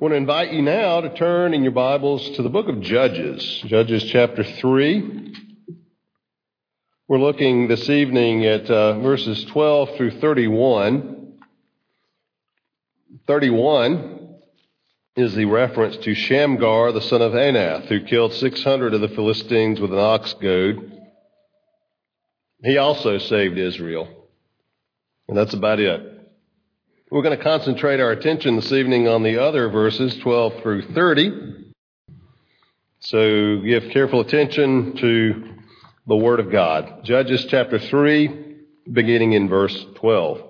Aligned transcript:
I 0.00 0.02
want 0.02 0.12
to 0.12 0.16
invite 0.16 0.52
you 0.54 0.62
now 0.62 1.02
to 1.02 1.14
turn 1.14 1.52
in 1.52 1.62
your 1.62 1.72
Bibles 1.72 2.30
to 2.30 2.42
the 2.42 2.48
book 2.48 2.68
of 2.68 2.80
Judges, 2.80 3.62
Judges 3.66 4.02
chapter 4.04 4.42
3. 4.42 5.34
We're 7.06 7.18
looking 7.18 7.68
this 7.68 7.86
evening 7.90 8.46
at 8.46 8.70
uh, 8.70 8.98
verses 9.00 9.44
12 9.44 9.96
through 9.98 10.12
31. 10.12 11.34
31 13.26 14.36
is 15.16 15.34
the 15.34 15.44
reference 15.44 15.98
to 15.98 16.14
Shamgar, 16.14 16.92
the 16.92 17.02
son 17.02 17.20
of 17.20 17.32
Anath, 17.32 17.84
who 17.88 18.02
killed 18.02 18.32
600 18.32 18.94
of 18.94 19.02
the 19.02 19.08
Philistines 19.08 19.82
with 19.82 19.92
an 19.92 19.98
ox 19.98 20.32
goad. 20.32 20.98
He 22.64 22.78
also 22.78 23.18
saved 23.18 23.58
Israel. 23.58 24.08
And 25.28 25.36
that's 25.36 25.52
about 25.52 25.78
it. 25.78 26.19
We're 27.12 27.22
going 27.22 27.36
to 27.36 27.42
concentrate 27.42 27.98
our 27.98 28.12
attention 28.12 28.54
this 28.54 28.70
evening 28.70 29.08
on 29.08 29.24
the 29.24 29.42
other 29.42 29.68
verses, 29.68 30.16
12 30.18 30.62
through 30.62 30.92
30. 30.92 31.72
So 33.00 33.60
give 33.62 33.90
careful 33.90 34.20
attention 34.20 34.96
to 34.98 35.54
the 36.06 36.14
Word 36.14 36.38
of 36.38 36.52
God. 36.52 37.02
Judges 37.02 37.46
chapter 37.46 37.80
3, 37.80 38.58
beginning 38.92 39.32
in 39.32 39.48
verse 39.48 39.76
12. 39.96 40.40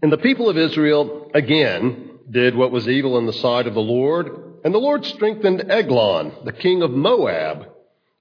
And 0.00 0.10
the 0.10 0.16
people 0.16 0.48
of 0.48 0.56
Israel 0.56 1.30
again 1.34 2.18
did 2.30 2.56
what 2.56 2.72
was 2.72 2.88
evil 2.88 3.18
in 3.18 3.26
the 3.26 3.34
sight 3.34 3.66
of 3.66 3.74
the 3.74 3.80
Lord, 3.80 4.30
and 4.64 4.72
the 4.72 4.78
Lord 4.78 5.04
strengthened 5.04 5.70
Eglon, 5.70 6.32
the 6.46 6.54
king 6.54 6.80
of 6.80 6.90
Moab, 6.90 7.66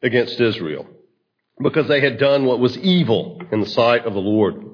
against 0.03 0.41
Israel, 0.41 0.87
because 1.63 1.87
they 1.87 2.01
had 2.01 2.19
done 2.19 2.43
what 2.43 2.59
was 2.59 2.77
evil 2.79 3.41
in 3.49 3.61
the 3.61 3.69
sight 3.69 4.05
of 4.05 4.13
the 4.13 4.19
Lord 4.19 4.70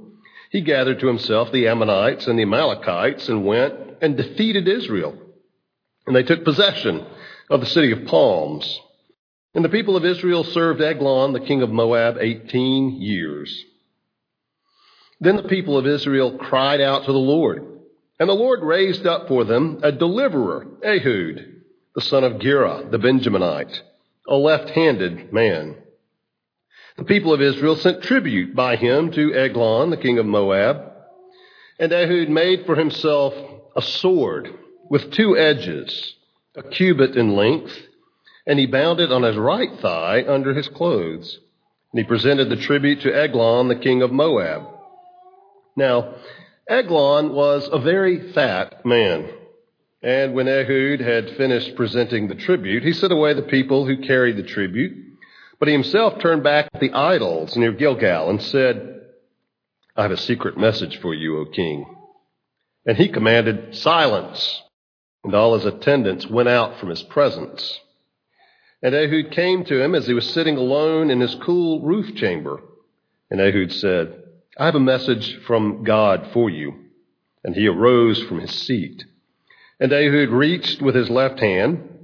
he 0.50 0.62
gathered 0.62 1.00
to 1.00 1.08
himself 1.08 1.52
the 1.52 1.67
Ammonites 1.67 2.28
and 2.28 2.38
the 2.38 2.44
Amalekites 2.44 3.28
and 3.30 3.45
went 3.45 3.73
and 4.02 4.16
defeated 4.16 4.67
Israel. 4.67 5.17
And 6.06 6.16
they 6.16 6.23
took 6.23 6.44
possession 6.44 7.06
of 7.50 7.59
the 7.59 7.66
city 7.66 7.92
of 7.92 8.06
palms. 8.06 8.80
And 9.54 9.66
the 9.66 9.70
people 9.70 9.98
of 9.98 10.06
Israel 10.06 10.44
served 10.44 10.81
Eglon, 10.81 11.34
the 11.34 11.39
king 11.39 11.62
of 11.62 11.70
Moab, 11.70 12.17
18 12.20 13.02
years. 13.02 13.66
Then 15.20 15.36
the 15.36 15.44
people 15.44 15.78
of 15.78 15.88
Israel 15.88 16.38
cried 16.38 16.80
out 16.80 17.06
to 17.06 17.11
the 17.11 17.17
Lord. 17.17 17.66
And 18.20 18.30
the 18.30 18.34
Lord 18.34 18.61
raised 18.61 19.06
up 19.06 19.28
for 19.28 19.44
them 19.44 19.80
a 19.84 19.92
deliverer, 19.92 20.67
Ehud, 20.84 21.64
the 21.95 22.02
son 22.02 22.23
of 22.23 22.39
Gera, 22.39 22.88
the 22.89 23.00
Benjaminite, 23.00 23.80
a 24.28 24.36
left 24.36 24.70
handed 24.70 25.34
man. 25.34 25.76
The 26.98 27.03
people 27.03 27.31
of 27.31 27.42
Israel 27.44 27.76
sent 27.76 28.02
tribute 28.02 28.56
by 28.56 28.76
him 28.76 29.12
to 29.12 29.34
Eglon, 29.36 29.92
the 29.92 29.98
king 29.98 30.17
of 30.17 30.26
Moab. 30.26 30.94
And 31.80 31.94
Ehud 31.94 32.28
made 32.28 32.66
for 32.66 32.76
himself 32.76 33.36
a 33.76 33.84
sword 33.84 34.49
with 34.89 35.11
two 35.11 35.38
edges, 35.38 36.16
a 36.55 36.64
cubit 36.64 37.16
in 37.16 37.36
length, 37.36 37.77
and 38.48 38.58
he 38.58 38.66
bound 38.66 38.99
it 38.99 39.11
on 39.11 39.22
his 39.22 39.38
right 39.38 39.80
thigh 39.80 40.26
under 40.27 40.55
his 40.55 40.67
clothes. 40.70 41.39
And 41.94 41.99
he 41.99 42.08
presented 42.08 42.49
the 42.49 42.55
tribute 42.55 43.02
to 43.02 43.16
Eglon, 43.16 43.67
the 43.67 43.76
king 43.76 44.02
of 44.02 44.11
Moab. 44.11 44.64
Now, 45.76 46.16
Eglon 46.67 47.32
was 47.32 47.70
a 47.72 47.80
very 47.80 48.32
fat 48.33 48.83
man. 48.86 49.30
And 50.02 50.33
when 50.33 50.48
Ehud 50.48 50.99
had 50.99 51.38
finished 51.38 51.76
presenting 51.76 52.27
the 52.27 52.36
tribute, 52.36 52.83
he 52.83 52.93
sent 52.93 53.14
away 53.14 53.33
the 53.33 53.43
people 53.43 53.86
who 53.86 53.98
carried 53.98 54.38
the 54.38 54.43
tribute 54.43 55.07
but 55.60 55.68
he 55.68 55.73
himself 55.73 56.20
turned 56.20 56.44
back 56.44 56.72
to 56.72 56.80
the 56.80 56.94
idols 56.94 57.56
near 57.56 57.72
Gilgal 57.72 58.30
and 58.30 58.42
said, 58.42 59.02
I 59.95 60.04
have 60.04 60.12
a 60.12 60.18
secret 60.18 60.58
message 60.58 61.00
for 61.02 61.14
you, 61.14 61.40
O 61.40 61.45
king. 61.45 61.86
And 62.86 62.95
he 62.95 63.10
commanded 63.10 63.76
silence, 63.76 64.62
and 65.23 65.34
all 65.34 65.56
his 65.56 65.66
attendants 65.66 66.28
went 66.28 66.48
out 66.48 66.80
from 66.80 66.90
his 66.90 67.02
presence. 67.04 67.80
And 68.82 68.94
Ehud 68.94 69.32
came 69.32 69.66
to 69.66 69.82
him 69.82 69.96
as 69.96 70.06
he 70.06 70.14
was 70.14 70.30
sitting 70.30 70.56
alone 70.56 71.10
in 71.10 71.20
his 71.20 71.36
cool 71.36 71.82
roof 71.82 72.16
chamber. 72.16 72.62
And 73.32 73.42
Ehud 73.42 73.72
said, 73.73 74.23
I 74.58 74.66
have 74.66 74.76
a 74.76 74.80
message 74.80 75.40
from 75.46 75.84
God 75.84 76.30
for 76.32 76.50
you. 76.50 76.86
And 77.44 77.56
he 77.56 77.67
arose 77.67 78.22
from 78.23 78.40
his 78.40 78.54
seat. 78.54 79.04
And 79.80 79.92
Ehud 79.92 80.30
reached 80.30 80.82
with 80.82 80.96
his 80.96 81.10
left 81.10 81.40
hand 81.40 81.97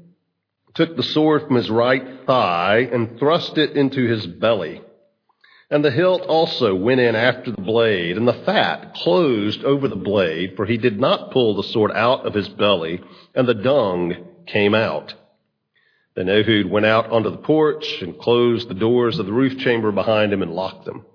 took 0.73 0.95
the 0.95 1.03
sword 1.03 1.43
from 1.43 1.55
his 1.55 1.69
right 1.69 2.25
thigh 2.25 2.87
and 2.91 3.19
thrust 3.19 3.57
it 3.57 3.77
into 3.77 4.07
his 4.07 4.25
belly. 4.25 4.81
And 5.69 5.83
the 5.83 5.91
hilt 5.91 6.21
also 6.23 6.75
went 6.75 6.99
in 6.99 7.15
after 7.15 7.51
the 7.51 7.61
blade, 7.61 8.17
and 8.17 8.27
the 8.27 8.43
fat 8.45 8.93
closed 8.95 9.63
over 9.63 9.87
the 9.87 9.95
blade, 9.95 10.55
for 10.55 10.65
he 10.65 10.77
did 10.77 10.99
not 10.99 11.31
pull 11.31 11.55
the 11.55 11.63
sword 11.63 11.91
out 11.91 12.25
of 12.25 12.33
his 12.33 12.47
belly, 12.49 13.01
and 13.33 13.47
the 13.47 13.55
dung 13.55 14.13
came 14.45 14.75
out. 14.75 15.15
Then 16.15 16.29
Ehud 16.29 16.67
went 16.67 16.85
out 16.85 17.09
onto 17.09 17.31
the 17.31 17.37
porch 17.37 18.01
and 18.01 18.19
closed 18.19 18.67
the 18.67 18.75
doors 18.75 19.17
of 19.17 19.25
the 19.25 19.33
roof 19.33 19.57
chamber 19.57 19.91
behind 19.91 20.31
him 20.31 20.43
and 20.43 20.53
locked 20.53 20.85
them. 20.85 21.05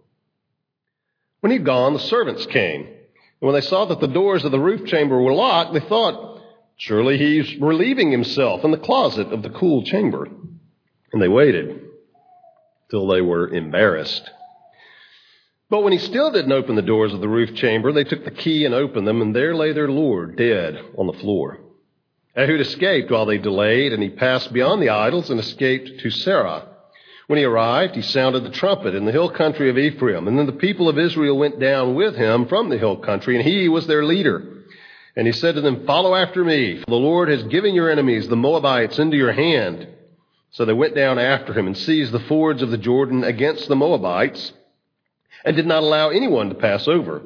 When 1.40 1.52
he'd 1.52 1.64
gone, 1.64 1.92
the 1.92 2.00
servants 2.00 2.44
came. 2.46 2.84
And 2.84 3.46
when 3.46 3.54
they 3.54 3.60
saw 3.60 3.84
that 3.84 4.00
the 4.00 4.08
doors 4.08 4.44
of 4.44 4.50
the 4.50 4.58
roof 4.58 4.88
chamber 4.88 5.20
were 5.20 5.34
locked, 5.34 5.72
they 5.72 5.80
thought, 5.80 6.37
Surely 6.78 7.18
he's 7.18 7.56
relieving 7.56 8.10
himself 8.10 8.64
in 8.64 8.70
the 8.70 8.78
closet 8.78 9.32
of 9.32 9.42
the 9.42 9.50
cool 9.50 9.82
chamber. 9.82 10.28
And 11.12 11.20
they 11.20 11.28
waited 11.28 11.82
till 12.90 13.08
they 13.08 13.20
were 13.20 13.48
embarrassed. 13.48 14.30
But 15.70 15.82
when 15.82 15.92
he 15.92 15.98
still 15.98 16.30
didn't 16.30 16.52
open 16.52 16.76
the 16.76 16.82
doors 16.82 17.12
of 17.12 17.20
the 17.20 17.28
roof 17.28 17.54
chamber, 17.54 17.92
they 17.92 18.04
took 18.04 18.24
the 18.24 18.30
key 18.30 18.64
and 18.64 18.74
opened 18.74 19.06
them, 19.06 19.20
and 19.20 19.34
there 19.34 19.54
lay 19.54 19.72
their 19.72 19.88
Lord 19.88 20.36
dead 20.36 20.78
on 20.96 21.06
the 21.06 21.12
floor. 21.12 21.58
Ehud 22.36 22.60
escaped 22.60 23.10
while 23.10 23.26
they 23.26 23.38
delayed, 23.38 23.92
and 23.92 24.02
he 24.02 24.08
passed 24.08 24.52
beyond 24.52 24.80
the 24.80 24.90
idols 24.90 25.28
and 25.30 25.40
escaped 25.40 26.00
to 26.00 26.08
Seirah. 26.08 26.68
When 27.26 27.38
he 27.38 27.44
arrived, 27.44 27.96
he 27.96 28.02
sounded 28.02 28.44
the 28.44 28.50
trumpet 28.50 28.94
in 28.94 29.04
the 29.04 29.12
hill 29.12 29.28
country 29.28 29.68
of 29.68 29.76
Ephraim, 29.76 30.28
and 30.28 30.38
then 30.38 30.46
the 30.46 30.52
people 30.52 30.88
of 30.88 30.98
Israel 30.98 31.36
went 31.36 31.58
down 31.58 31.94
with 31.94 32.14
him 32.16 32.46
from 32.46 32.70
the 32.70 32.78
hill 32.78 32.96
country, 32.96 33.36
and 33.36 33.46
he 33.46 33.68
was 33.68 33.86
their 33.86 34.04
leader. 34.04 34.57
And 35.18 35.26
he 35.26 35.32
said 35.32 35.56
to 35.56 35.60
them, 35.60 35.84
Follow 35.84 36.14
after 36.14 36.44
me, 36.44 36.78
for 36.78 36.86
the 36.86 36.94
Lord 36.94 37.28
has 37.28 37.42
given 37.42 37.74
your 37.74 37.90
enemies, 37.90 38.28
the 38.28 38.36
Moabites, 38.36 39.00
into 39.00 39.16
your 39.16 39.32
hand. 39.32 39.88
So 40.52 40.64
they 40.64 40.72
went 40.72 40.94
down 40.94 41.18
after 41.18 41.52
him 41.52 41.66
and 41.66 41.76
seized 41.76 42.12
the 42.12 42.20
fords 42.20 42.62
of 42.62 42.70
the 42.70 42.78
Jordan 42.78 43.24
against 43.24 43.66
the 43.66 43.74
Moabites 43.74 44.52
and 45.44 45.56
did 45.56 45.66
not 45.66 45.82
allow 45.82 46.10
anyone 46.10 46.50
to 46.50 46.54
pass 46.54 46.86
over. 46.86 47.20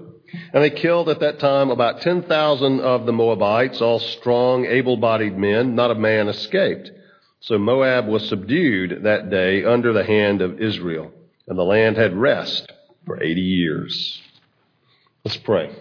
And 0.55 0.65
they 0.65 0.71
killed 0.71 1.11
at 1.11 1.21
that 1.21 1.39
time 1.39 1.71
about 1.71 2.01
10,000 2.01 2.81
of 2.81 3.05
the 3.05 3.13
Moabites, 3.13 3.83
all 3.83 3.99
strong, 3.99 4.65
able 4.65 4.97
bodied 4.97 5.37
men. 5.37 5.75
Not 5.75 5.91
a 5.91 5.95
man 5.95 6.29
escaped. 6.29 6.91
So 7.41 7.59
Moab 7.59 8.07
was 8.09 8.27
subdued 8.27 9.03
that 9.03 9.29
day 9.29 9.65
under 9.65 9.93
the 9.93 10.05
hand 10.05 10.41
of 10.41 10.63
Israel, 10.63 11.13
and 11.47 11.59
the 11.59 11.63
land 11.63 11.99
had 11.99 12.17
rest 12.17 12.73
for 13.05 13.23
80 13.23 13.39
years. 13.43 14.23
Let's 15.25 15.37
pray. 15.37 15.77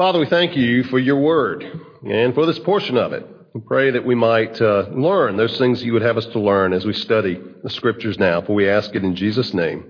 Father, 0.00 0.18
we 0.18 0.24
thank 0.24 0.56
you 0.56 0.82
for 0.84 0.98
your 0.98 1.20
word 1.20 1.62
and 2.08 2.34
for 2.34 2.46
this 2.46 2.58
portion 2.58 2.96
of 2.96 3.12
it. 3.12 3.26
We 3.52 3.60
pray 3.60 3.90
that 3.90 4.06
we 4.06 4.14
might 4.14 4.58
uh, 4.58 4.86
learn 4.92 5.36
those 5.36 5.58
things 5.58 5.84
you 5.84 5.92
would 5.92 6.00
have 6.00 6.16
us 6.16 6.24
to 6.24 6.40
learn 6.40 6.72
as 6.72 6.86
we 6.86 6.94
study 6.94 7.38
the 7.62 7.68
scriptures 7.68 8.18
now, 8.18 8.40
for 8.40 8.54
we 8.54 8.66
ask 8.66 8.94
it 8.94 9.04
in 9.04 9.14
Jesus' 9.14 9.52
name. 9.52 9.84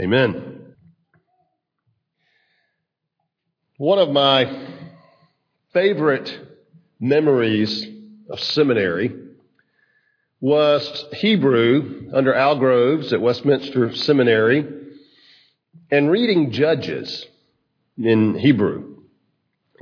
Amen. 0.00 0.76
One 3.76 3.98
of 3.98 4.10
my 4.10 4.68
favorite 5.72 6.32
memories 7.00 7.88
of 8.30 8.38
seminary 8.38 9.12
was 10.40 11.06
Hebrew 11.14 12.08
under 12.14 12.32
Al 12.32 12.56
Groves 12.56 13.12
at 13.12 13.20
Westminster 13.20 13.96
Seminary 13.96 14.64
and 15.90 16.08
reading 16.08 16.52
Judges 16.52 17.26
in 17.98 18.38
Hebrew. 18.38 18.89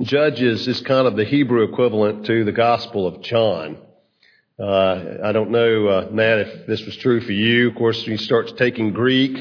Judges 0.01 0.67
is 0.67 0.81
kind 0.81 1.07
of 1.07 1.15
the 1.15 1.25
Hebrew 1.25 1.63
equivalent 1.63 2.25
to 2.27 2.43
the 2.45 2.51
Gospel 2.51 3.05
of 3.05 3.21
John. 3.21 3.77
Uh, 4.59 5.17
I 5.23 5.31
don't 5.31 5.51
know, 5.51 5.87
uh, 5.87 6.07
Matt, 6.11 6.39
if 6.39 6.67
this 6.67 6.85
was 6.85 6.95
true 6.97 7.21
for 7.21 7.31
you. 7.31 7.69
Of 7.69 7.75
course, 7.75 8.05
you 8.07 8.17
start 8.17 8.57
taking 8.57 8.93
Greek 8.93 9.37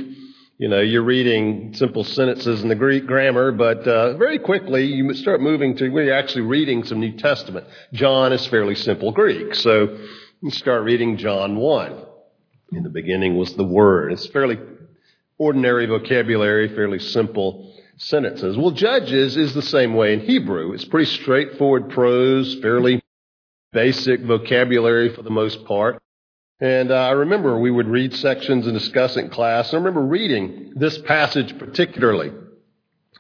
you 0.59 0.67
know, 0.67 0.81
you're 0.81 1.05
reading 1.05 1.73
simple 1.75 2.03
sentences 2.03 2.65
in 2.65 2.69
the 2.69 2.75
Greek 2.75 3.07
grammar, 3.07 3.53
but 3.53 3.87
uh, 3.87 4.17
very 4.17 4.41
quickly 4.41 4.87
you 4.87 5.15
start 5.15 5.41
moving 5.41 5.77
to 5.77 5.89
where 5.91 6.03
you're 6.03 6.19
actually 6.19 6.43
reading 6.43 6.83
some 6.83 6.99
New 6.99 7.17
Testament. 7.17 7.65
John 7.93 8.33
is 8.33 8.45
fairly 8.49 8.75
simple 8.75 9.13
Greek, 9.13 9.55
so 9.55 9.97
you 10.43 10.51
start 10.51 10.83
reading 10.83 11.17
John 11.17 11.55
1. 11.55 12.05
In 12.73 12.83
the 12.83 12.91
beginning 12.91 13.37
was 13.37 13.55
the 13.55 13.63
Word. 13.63 14.13
It's 14.13 14.27
fairly 14.27 14.59
ordinary 15.39 15.87
vocabulary, 15.87 16.69
fairly 16.75 16.99
simple 16.99 17.73
sentences. 17.99 18.57
Well, 18.57 18.71
Judges 18.71 19.37
is 19.37 19.55
the 19.55 19.63
same 19.63 19.95
way 19.95 20.15
in 20.15 20.21
Hebrew. 20.21 20.73
It's 20.73 20.85
pretty 20.85 21.11
straightforward 21.11 21.91
prose, 21.91 22.57
fairly 22.63 23.03
basic 23.73 24.21
vocabulary 24.21 25.15
for 25.15 25.23
the 25.23 25.31
most 25.31 25.65
part. 25.65 26.01
And 26.61 26.91
uh, 26.91 26.95
I 26.95 27.11
remember 27.13 27.59
we 27.59 27.71
would 27.71 27.87
read 27.87 28.15
sections 28.15 28.67
and 28.67 28.77
discuss 28.77 29.17
in 29.17 29.31
class. 29.31 29.73
I 29.73 29.77
remember 29.77 30.01
reading 30.03 30.73
this 30.75 30.99
passage 30.99 31.57
particularly 31.59 32.33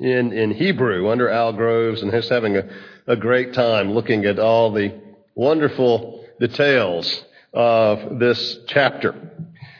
in, 0.00 0.32
in 0.32 0.52
Hebrew 0.52 1.08
under 1.08 1.28
Al 1.28 1.52
Groves 1.52 2.02
and 2.02 2.10
just 2.10 2.30
having 2.30 2.56
a, 2.56 2.68
a 3.06 3.16
great 3.16 3.54
time 3.54 3.92
looking 3.92 4.24
at 4.24 4.38
all 4.38 4.72
the 4.72 5.00
wonderful 5.34 6.24
details 6.40 7.24
of 7.52 8.18
this 8.18 8.58
chapter. 8.66 9.14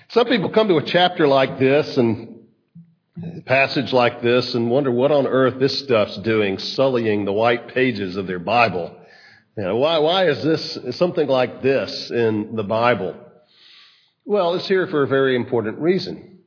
Some 0.08 0.26
people 0.26 0.50
come 0.50 0.68
to 0.68 0.76
a 0.76 0.84
chapter 0.84 1.26
like 1.26 1.58
this 1.58 1.96
and 1.96 2.27
passage 3.46 3.92
like 3.92 4.22
this 4.22 4.54
and 4.54 4.70
wonder 4.70 4.90
what 4.90 5.10
on 5.10 5.26
earth 5.26 5.58
this 5.58 5.78
stuff's 5.78 6.16
doing, 6.18 6.58
sullying 6.58 7.24
the 7.24 7.32
white 7.32 7.68
pages 7.68 8.16
of 8.16 8.26
their 8.26 8.38
Bible. 8.38 8.94
You 9.56 9.64
know, 9.64 9.76
why, 9.76 9.98
why 9.98 10.28
is 10.28 10.42
this 10.42 10.78
something 10.96 11.26
like 11.26 11.62
this 11.62 12.10
in 12.10 12.54
the 12.54 12.62
Bible? 12.62 13.16
Well, 14.24 14.54
it's 14.54 14.68
here 14.68 14.86
for 14.86 15.02
a 15.02 15.08
very 15.08 15.34
important 15.34 15.78
reason. 15.78 16.38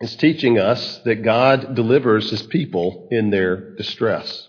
It's 0.00 0.16
teaching 0.16 0.58
us 0.58 0.98
that 1.04 1.22
God 1.22 1.74
delivers 1.74 2.30
his 2.30 2.42
people 2.42 3.08
in 3.10 3.30
their 3.30 3.74
distress. 3.76 4.48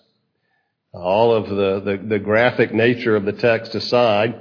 All 0.93 1.33
of 1.33 1.49
the, 1.49 1.79
the, 1.79 2.03
the, 2.05 2.19
graphic 2.19 2.73
nature 2.73 3.15
of 3.15 3.25
the 3.25 3.33
text 3.33 3.75
aside, 3.75 4.35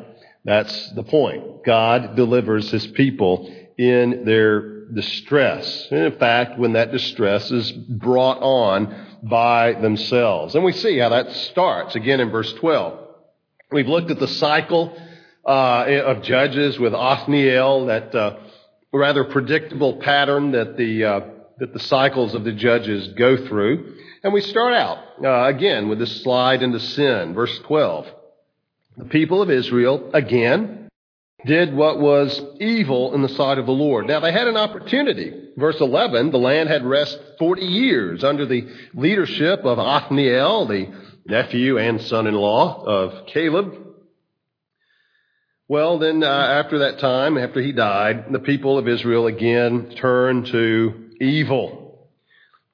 that's 0.45 0.93
the 0.93 1.03
point. 1.03 1.65
God 1.65 2.17
delivers 2.17 2.71
his 2.71 2.87
people 2.87 3.53
in 3.77 4.25
their 4.25 4.76
distress. 4.95 5.89
And 5.91 6.13
in 6.13 6.19
fact, 6.19 6.59
when 6.59 6.75
that 6.75 6.93
distress 6.93 7.51
is 7.51 7.73
brought 7.73 8.39
on 8.43 9.07
by 9.23 9.73
themselves. 9.75 10.55
And 10.55 10.65
we 10.65 10.73
see 10.73 10.99
how 10.99 11.11
that 11.11 11.31
starts 11.33 11.95
again 11.95 12.21
in 12.21 12.31
verse 12.31 12.53
12. 12.55 13.01
We've 13.73 13.89
looked 13.89 14.11
at 14.11 14.21
the 14.21 14.29
cycle 14.29 14.97
uh, 15.45 15.85
of 16.05 16.23
Judges 16.23 16.79
with 16.79 16.95
Othniel, 16.95 17.87
that 17.87 18.15
uh, 18.15 18.37
rather 18.93 19.25
predictable 19.25 19.97
pattern 19.97 20.53
that 20.53 20.77
the 20.77 21.05
uh, 21.05 21.21
that 21.59 21.73
the 21.73 21.81
cycles 21.81 22.35
of 22.35 22.45
the 22.45 22.53
judges 22.53 23.09
go 23.09 23.47
through. 23.47 23.95
And 24.23 24.33
we 24.33 24.41
start 24.43 24.75
out 24.75 24.99
uh, 25.25 25.47
again 25.47 25.89
with 25.89 25.99
this 25.99 26.23
slide 26.23 26.63
into 26.63 26.81
sin, 26.81 27.33
verse 27.35 27.57
12. 27.61 28.07
The 28.99 29.05
people 29.07 29.41
of 29.41 29.51
Israel 29.51 30.11
again 30.13 30.86
did 31.45 31.75
what 31.75 32.01
was 32.01 32.41
evil 32.61 33.15
in 33.15 33.23
the 33.23 33.29
sight 33.29 33.59
of 33.59 33.67
the 33.67 33.73
Lord. 33.73 34.07
Now 34.07 34.21
they 34.21 34.33
had 34.33 34.49
an 34.49 34.57
opportunity. 34.57 35.51
Verse 35.57 35.81
11, 35.81 36.31
the 36.31 36.39
land 36.39 36.69
had 36.69 36.85
rest 36.85 37.19
40 37.39 37.63
years 37.63 38.25
under 38.25 38.47
the 38.47 38.69
leadership 38.95 39.61
of 39.61 39.79
Othniel, 39.79 40.67
the 40.67 40.93
nephew 41.27 41.79
and 41.79 42.01
son-in-law 42.01 42.85
of 42.85 43.27
Caleb. 43.27 43.75
Well, 45.69 45.99
then, 45.99 46.23
uh, 46.23 46.27
after 46.27 46.79
that 46.81 47.01
time, 47.01 47.37
after 47.37 47.61
he 47.61 47.73
died, 47.73 48.27
the 48.31 48.39
people 48.39 48.79
of 48.79 48.87
Israel 48.87 49.27
again 49.27 49.95
turned 49.97 50.47
to 50.47 51.11
evil. 51.21 52.09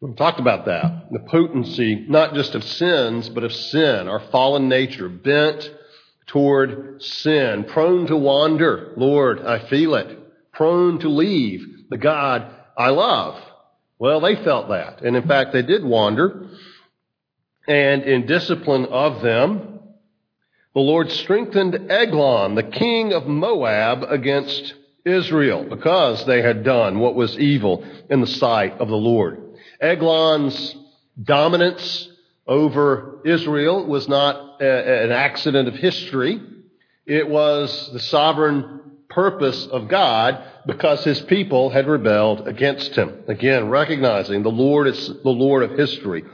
We've 0.01 0.17
talked 0.17 0.41
about 0.41 0.67
that. 0.67 1.07
The 1.11 1.21
potency, 1.21 2.05
not 2.09 2.35
just 2.35 2.55
of 2.55 2.65
sins, 2.65 3.29
but 3.29 3.45
of 3.45 3.53
sin, 3.53 4.09
our 4.09 4.21
fallen 4.31 4.69
nature, 4.69 5.09
bent 5.09 5.71
toward 6.33 7.03
sin, 7.03 7.65
prone 7.65 8.07
to 8.07 8.17
wander. 8.17 8.95
Lord, 8.97 9.43
I 9.43 9.69
feel 9.69 9.95
it. 9.97 10.19
Prone 10.53 10.99
to 11.01 11.09
leave 11.09 11.89
the 11.91 11.99
God 11.99 12.51
I 12.77 12.89
love. 12.89 13.39
Well, 13.99 14.21
they 14.21 14.37
felt 14.37 14.69
that. 14.71 15.03
And 15.03 15.15
in 15.15 15.29
fact, 15.29 15.53
they 15.53 15.63
did 15.63 15.85
wander. 15.85 16.49
And 17.69 18.03
in 18.05 18.27
discipline 18.27 18.87
of 18.87 19.23
them, 19.23 19.81
the 20.75 20.81
Lord 20.81 21.11
strengthened 21.11 21.91
Eglon, 21.91 22.55
the 22.55 22.63
king 22.63 23.13
of 23.13 23.27
Moab, 23.27 24.05
against 24.09 24.75
Israel 25.05 25.67
because 25.69 26.25
they 26.25 26.41
had 26.41 26.65
done 26.65 26.99
what 26.99 27.15
was 27.15 27.39
evil 27.39 27.85
in 28.09 28.23
the 28.23 28.27
sight 28.27 28.81
of 28.81 28.89
the 28.89 28.97
Lord. 28.97 29.39
Eglon's 29.81 30.75
dominance 31.23 32.09
over 32.47 33.21
Israel 33.25 33.87
was 33.87 34.09
not 34.09 34.61
a, 34.61 35.05
an 35.05 35.13
accident 35.13 35.69
of 35.69 35.75
history. 35.75 36.41
It 37.07 37.29
was 37.29 37.91
the 37.93 38.01
sovereign 38.01 38.81
purpose 39.09 39.67
of 39.67 39.89
God 39.89 40.43
because 40.67 41.05
his 41.05 41.21
people 41.21 41.71
had 41.71 41.87
rebelled 41.87 42.49
against 42.49 42.95
him. 42.95 43.25
Again, 43.29 43.69
recognizing 43.69 44.43
the 44.43 44.51
Lord 44.51 44.87
is 44.87 45.07
the 45.07 45.31
Lord 45.31 45.63
of 45.63 45.79
history. 45.79 46.25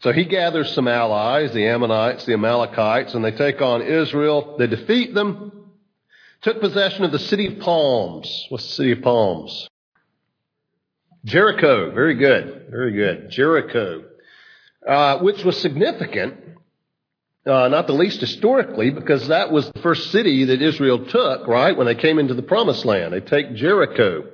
So 0.00 0.12
he 0.12 0.24
gathers 0.24 0.72
some 0.72 0.88
allies, 0.88 1.52
the 1.52 1.66
Ammonites, 1.66 2.26
the 2.26 2.34
Amalekites, 2.34 3.14
and 3.14 3.24
they 3.24 3.30
take 3.30 3.62
on 3.62 3.82
Israel. 3.82 4.56
They 4.58 4.66
defeat 4.66 5.14
them, 5.14 5.70
took 6.42 6.60
possession 6.60 7.04
of 7.04 7.12
the 7.12 7.18
city 7.18 7.46
of 7.46 7.60
palms. 7.60 8.46
What's 8.50 8.66
the 8.66 8.74
city 8.74 8.92
of 8.92 9.02
palms? 9.02 9.68
Jericho. 11.24 11.92
Very 11.92 12.14
good. 12.14 12.66
Very 12.70 12.92
good. 12.92 13.30
Jericho. 13.30 14.04
Uh, 14.86 15.18
which 15.18 15.42
was 15.44 15.60
significant, 15.60 16.34
uh, 17.44 17.68
not 17.68 17.86
the 17.86 17.92
least 17.92 18.20
historically, 18.20 18.90
because 18.90 19.28
that 19.28 19.50
was 19.50 19.68
the 19.70 19.80
first 19.80 20.12
city 20.12 20.44
that 20.44 20.62
Israel 20.62 21.06
took, 21.06 21.48
right, 21.48 21.76
when 21.76 21.86
they 21.86 21.94
came 21.94 22.18
into 22.18 22.34
the 22.34 22.42
promised 22.42 22.84
land. 22.84 23.12
They 23.12 23.20
take 23.20 23.54
Jericho 23.54 24.28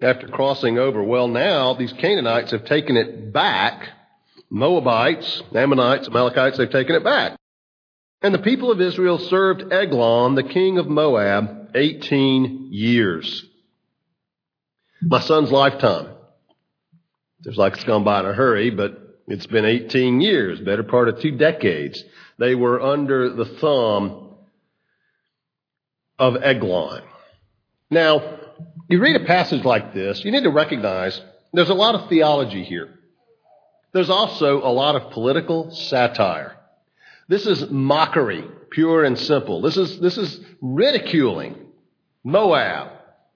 after 0.00 0.28
crossing 0.28 0.78
over. 0.78 1.02
Well, 1.02 1.28
now 1.28 1.74
these 1.74 1.92
Canaanites 1.94 2.52
have 2.52 2.64
taken 2.64 2.96
it 2.96 3.32
back 3.32 3.88
Moabites, 4.50 5.42
Ammonites, 5.54 6.08
Amalekites, 6.08 6.58
they've 6.58 6.70
taken 6.70 6.96
it 6.96 7.04
back. 7.04 7.36
And 8.20 8.34
the 8.34 8.38
people 8.38 8.70
of 8.70 8.80
Israel 8.80 9.18
served 9.18 9.72
Eglon, 9.72 10.34
the 10.34 10.42
king 10.42 10.78
of 10.78 10.88
Moab, 10.88 11.70
18 11.74 12.68
years. 12.72 13.46
My 15.02 15.20
son's 15.20 15.50
lifetime. 15.50 16.08
Seems 17.44 17.56
like 17.56 17.74
it's 17.74 17.84
gone 17.84 18.04
by 18.04 18.20
in 18.20 18.26
a 18.26 18.34
hurry, 18.34 18.70
but 18.70 18.99
it's 19.30 19.46
been 19.46 19.64
18 19.64 20.20
years, 20.20 20.60
better 20.60 20.82
part 20.82 21.08
of 21.08 21.20
two 21.20 21.30
decades. 21.30 22.02
They 22.38 22.56
were 22.56 22.80
under 22.80 23.30
the 23.30 23.44
thumb 23.44 24.34
of 26.18 26.42
Eglon. 26.42 27.02
Now, 27.90 28.38
you 28.88 29.00
read 29.00 29.20
a 29.20 29.24
passage 29.24 29.64
like 29.64 29.94
this, 29.94 30.24
you 30.24 30.32
need 30.32 30.42
to 30.42 30.50
recognize 30.50 31.20
there's 31.52 31.70
a 31.70 31.74
lot 31.74 31.94
of 31.94 32.08
theology 32.08 32.64
here. 32.64 32.88
There's 33.92 34.10
also 34.10 34.58
a 34.58 34.72
lot 34.72 34.96
of 34.96 35.12
political 35.12 35.70
satire. 35.70 36.56
This 37.28 37.46
is 37.46 37.70
mockery, 37.70 38.44
pure 38.70 39.04
and 39.04 39.16
simple. 39.18 39.62
This 39.62 39.76
is, 39.76 40.00
this 40.00 40.18
is 40.18 40.40
ridiculing 40.60 41.56
Moab, 42.24 42.88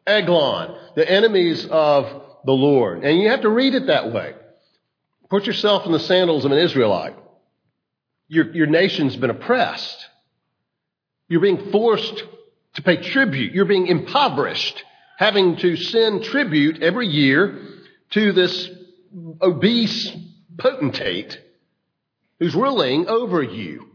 Eglon, 0.06 0.76
the 0.96 1.08
enemies 1.08 1.66
of 1.70 2.22
the 2.44 2.52
Lord. 2.52 3.04
And 3.04 3.20
you 3.20 3.30
have 3.30 3.42
to 3.42 3.48
read 3.48 3.74
it 3.74 3.86
that 3.86 4.12
way. 4.12 4.34
Put 5.34 5.48
yourself 5.48 5.84
in 5.84 5.90
the 5.90 5.98
sandals 5.98 6.44
of 6.44 6.52
an 6.52 6.58
Israelite. 6.58 7.16
Your, 8.28 8.54
your 8.54 8.68
nation's 8.68 9.16
been 9.16 9.30
oppressed. 9.30 10.06
You're 11.26 11.40
being 11.40 11.72
forced 11.72 12.22
to 12.74 12.82
pay 12.82 12.98
tribute. 12.98 13.52
You're 13.52 13.64
being 13.64 13.88
impoverished, 13.88 14.84
having 15.18 15.56
to 15.56 15.74
send 15.74 16.22
tribute 16.22 16.84
every 16.84 17.08
year 17.08 17.66
to 18.10 18.30
this 18.30 18.70
obese 19.42 20.16
potentate 20.56 21.40
who's 22.38 22.54
ruling 22.54 23.08
over 23.08 23.42
you. 23.42 23.90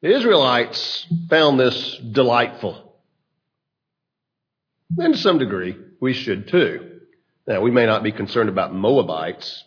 The 0.00 0.16
Israelites 0.16 1.06
found 1.28 1.60
this 1.60 1.98
delightful. 1.98 2.96
And 4.96 5.12
to 5.12 5.20
some 5.20 5.36
degree, 5.36 5.76
we 6.00 6.14
should 6.14 6.48
too. 6.48 6.95
Now, 7.46 7.60
we 7.60 7.70
may 7.70 7.86
not 7.86 8.02
be 8.02 8.12
concerned 8.12 8.48
about 8.48 8.74
Moabites, 8.74 9.64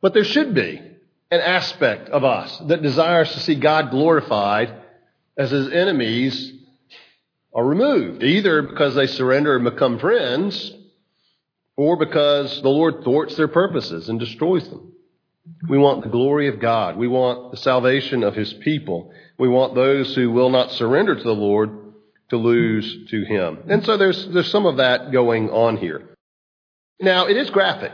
but 0.00 0.14
there 0.14 0.24
should 0.24 0.54
be 0.54 0.82
an 1.30 1.40
aspect 1.40 2.08
of 2.08 2.24
us 2.24 2.58
that 2.66 2.82
desires 2.82 3.32
to 3.32 3.40
see 3.40 3.54
God 3.54 3.90
glorified 3.90 4.74
as 5.36 5.50
his 5.50 5.68
enemies 5.68 6.52
are 7.54 7.64
removed, 7.64 8.22
either 8.22 8.62
because 8.62 8.94
they 8.94 9.06
surrender 9.06 9.56
and 9.56 9.64
become 9.64 9.98
friends, 9.98 10.72
or 11.76 11.96
because 11.96 12.60
the 12.62 12.68
Lord 12.68 13.04
thwarts 13.04 13.36
their 13.36 13.48
purposes 13.48 14.08
and 14.08 14.18
destroys 14.18 14.68
them. 14.68 14.92
We 15.68 15.78
want 15.78 16.02
the 16.02 16.10
glory 16.10 16.48
of 16.48 16.60
God. 16.60 16.96
We 16.96 17.08
want 17.08 17.52
the 17.52 17.56
salvation 17.56 18.22
of 18.22 18.34
His 18.34 18.52
people. 18.52 19.12
We 19.38 19.48
want 19.48 19.74
those 19.74 20.14
who 20.14 20.30
will 20.30 20.50
not 20.50 20.72
surrender 20.72 21.14
to 21.14 21.22
the 21.22 21.34
Lord 21.34 21.70
to 22.30 22.36
lose 22.36 23.08
to 23.10 23.24
Him. 23.24 23.58
And 23.68 23.84
so 23.84 23.96
there's, 23.96 24.28
there's 24.28 24.50
some 24.50 24.66
of 24.66 24.78
that 24.78 25.12
going 25.12 25.50
on 25.50 25.76
here. 25.76 26.08
Now, 27.00 27.26
it 27.26 27.36
is 27.36 27.50
graphic. 27.50 27.92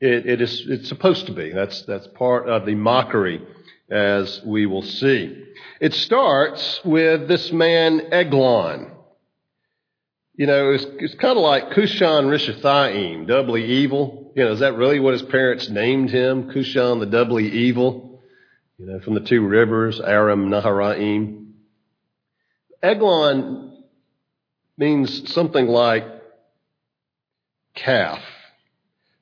It, 0.00 0.26
it 0.26 0.40
is, 0.40 0.64
it's 0.68 0.88
supposed 0.88 1.26
to 1.26 1.32
be. 1.32 1.50
That's, 1.50 1.82
that's 1.82 2.06
part 2.08 2.48
of 2.48 2.66
the 2.66 2.74
mockery, 2.74 3.42
as 3.90 4.40
we 4.44 4.66
will 4.66 4.82
see. 4.82 5.44
It 5.80 5.94
starts 5.94 6.80
with 6.84 7.28
this 7.28 7.50
man, 7.50 8.12
Eglon. 8.12 8.92
You 10.36 10.46
know, 10.46 10.70
it's, 10.70 10.86
it's 10.98 11.14
kind 11.14 11.36
of 11.36 11.42
like 11.42 11.70
Kushan 11.70 12.26
Rishathaim, 12.26 13.26
doubly 13.26 13.64
evil. 13.64 14.32
You 14.36 14.44
know, 14.44 14.52
is 14.52 14.60
that 14.60 14.76
really 14.76 15.00
what 15.00 15.14
his 15.14 15.22
parents 15.22 15.68
named 15.68 16.10
him? 16.10 16.50
Kushan 16.50 17.00
the 17.00 17.06
doubly 17.06 17.48
evil? 17.48 18.22
You 18.78 18.86
know, 18.86 19.00
from 19.00 19.14
the 19.14 19.20
two 19.20 19.44
rivers, 19.44 19.98
Aram, 19.98 20.48
Naharaim. 20.48 21.46
Eglon 22.80 23.82
means 24.76 25.32
something 25.32 25.66
like 25.66 26.04
calf. 27.88 28.20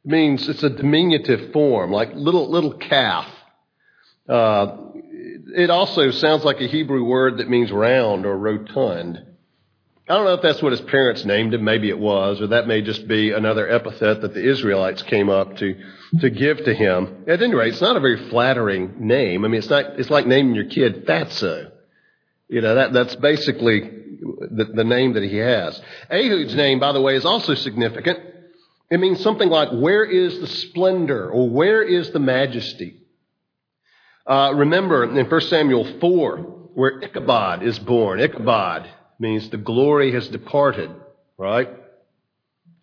It 0.04 0.10
means 0.10 0.48
it's 0.48 0.64
a 0.64 0.70
diminutive 0.70 1.52
form, 1.52 1.92
like 1.92 2.14
little, 2.14 2.50
little 2.50 2.74
calf. 2.74 3.28
Uh, 4.28 4.76
it 5.54 5.70
also 5.70 6.10
sounds 6.10 6.42
like 6.42 6.60
a 6.60 6.66
Hebrew 6.66 7.04
word 7.04 7.38
that 7.38 7.48
means 7.48 7.70
round 7.70 8.26
or 8.26 8.36
rotund. 8.36 9.24
I 10.08 10.14
don't 10.14 10.24
know 10.24 10.34
if 10.34 10.42
that's 10.42 10.62
what 10.62 10.72
his 10.72 10.80
parents 10.80 11.24
named 11.24 11.54
him. 11.54 11.64
Maybe 11.64 11.88
it 11.88 11.98
was, 11.98 12.40
or 12.40 12.48
that 12.48 12.66
may 12.66 12.82
just 12.82 13.06
be 13.06 13.30
another 13.30 13.68
epithet 13.68 14.20
that 14.22 14.34
the 14.34 14.44
Israelites 14.44 15.02
came 15.02 15.28
up 15.28 15.56
to, 15.58 15.76
to 16.20 16.30
give 16.30 16.58
to 16.64 16.74
him. 16.74 17.24
At 17.28 17.42
any 17.42 17.54
rate, 17.54 17.72
it's 17.72 17.80
not 17.80 17.96
a 17.96 18.00
very 18.00 18.28
flattering 18.30 18.94
name. 18.98 19.44
I 19.44 19.48
mean, 19.48 19.58
it's 19.58 19.70
not, 19.70 19.98
it's 19.98 20.10
like 20.10 20.26
naming 20.26 20.56
your 20.56 20.66
kid 20.66 21.06
Fatso. 21.06 21.70
You 22.48 22.60
know, 22.60 22.74
that, 22.76 22.92
that's 22.92 23.16
basically 23.16 23.80
the, 23.80 24.70
the 24.74 24.84
name 24.84 25.14
that 25.14 25.24
he 25.24 25.36
has. 25.36 25.80
Ehud's 26.10 26.54
name, 26.54 26.78
by 26.80 26.92
the 26.92 27.00
way, 27.00 27.16
is 27.16 27.24
also 27.24 27.54
significant. 27.54 28.20
It 28.90 29.00
means 29.00 29.20
something 29.20 29.48
like, 29.48 29.70
where 29.70 30.04
is 30.04 30.38
the 30.38 30.46
splendor 30.46 31.28
or 31.30 31.50
where 31.50 31.82
is 31.82 32.10
the 32.10 32.20
majesty? 32.20 33.02
Uh, 34.26 34.52
remember 34.54 35.04
in 35.04 35.28
1 35.28 35.40
Samuel 35.42 35.98
4, 36.00 36.36
where 36.74 37.00
Ichabod 37.02 37.62
is 37.62 37.78
born. 37.78 38.20
Ichabod 38.20 38.88
means 39.18 39.48
the 39.50 39.56
glory 39.56 40.12
has 40.12 40.28
departed, 40.28 40.90
right? 41.38 41.68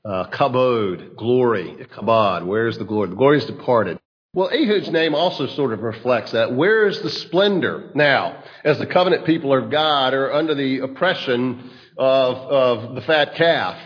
Uh, 0.04 0.28
kabod, 0.30 1.16
glory. 1.16 1.76
Ichabod, 1.80 2.44
where 2.44 2.68
is 2.68 2.78
the 2.78 2.86
glory? 2.86 3.10
The 3.10 3.16
glory 3.16 3.40
has 3.40 3.48
departed. 3.48 4.00
Well, 4.34 4.50
Ehud's 4.50 4.90
name 4.90 5.14
also 5.14 5.48
sort 5.48 5.74
of 5.74 5.82
reflects 5.82 6.32
that. 6.32 6.54
Where 6.56 6.88
is 6.88 7.00
the 7.02 7.12
splendor? 7.12 7.92
Now, 7.94 8.44
as 8.66 8.80
the 8.80 8.88
covenant 8.88 9.26
people 9.26 9.56
of 9.56 9.70
God 9.70 10.14
are 10.14 10.34
under 10.34 10.56
the 10.56 10.80
oppression 10.80 11.70
of, 11.98 12.38
of 12.38 12.96
the 12.96 13.02
fat 13.02 13.36
calf, 13.36 13.78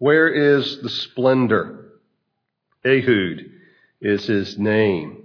where 0.00 0.28
is 0.28 0.80
the 0.80 0.88
splendor? 0.88 1.92
Ehud 2.84 3.50
is 4.00 4.24
his 4.24 4.58
name. 4.58 5.24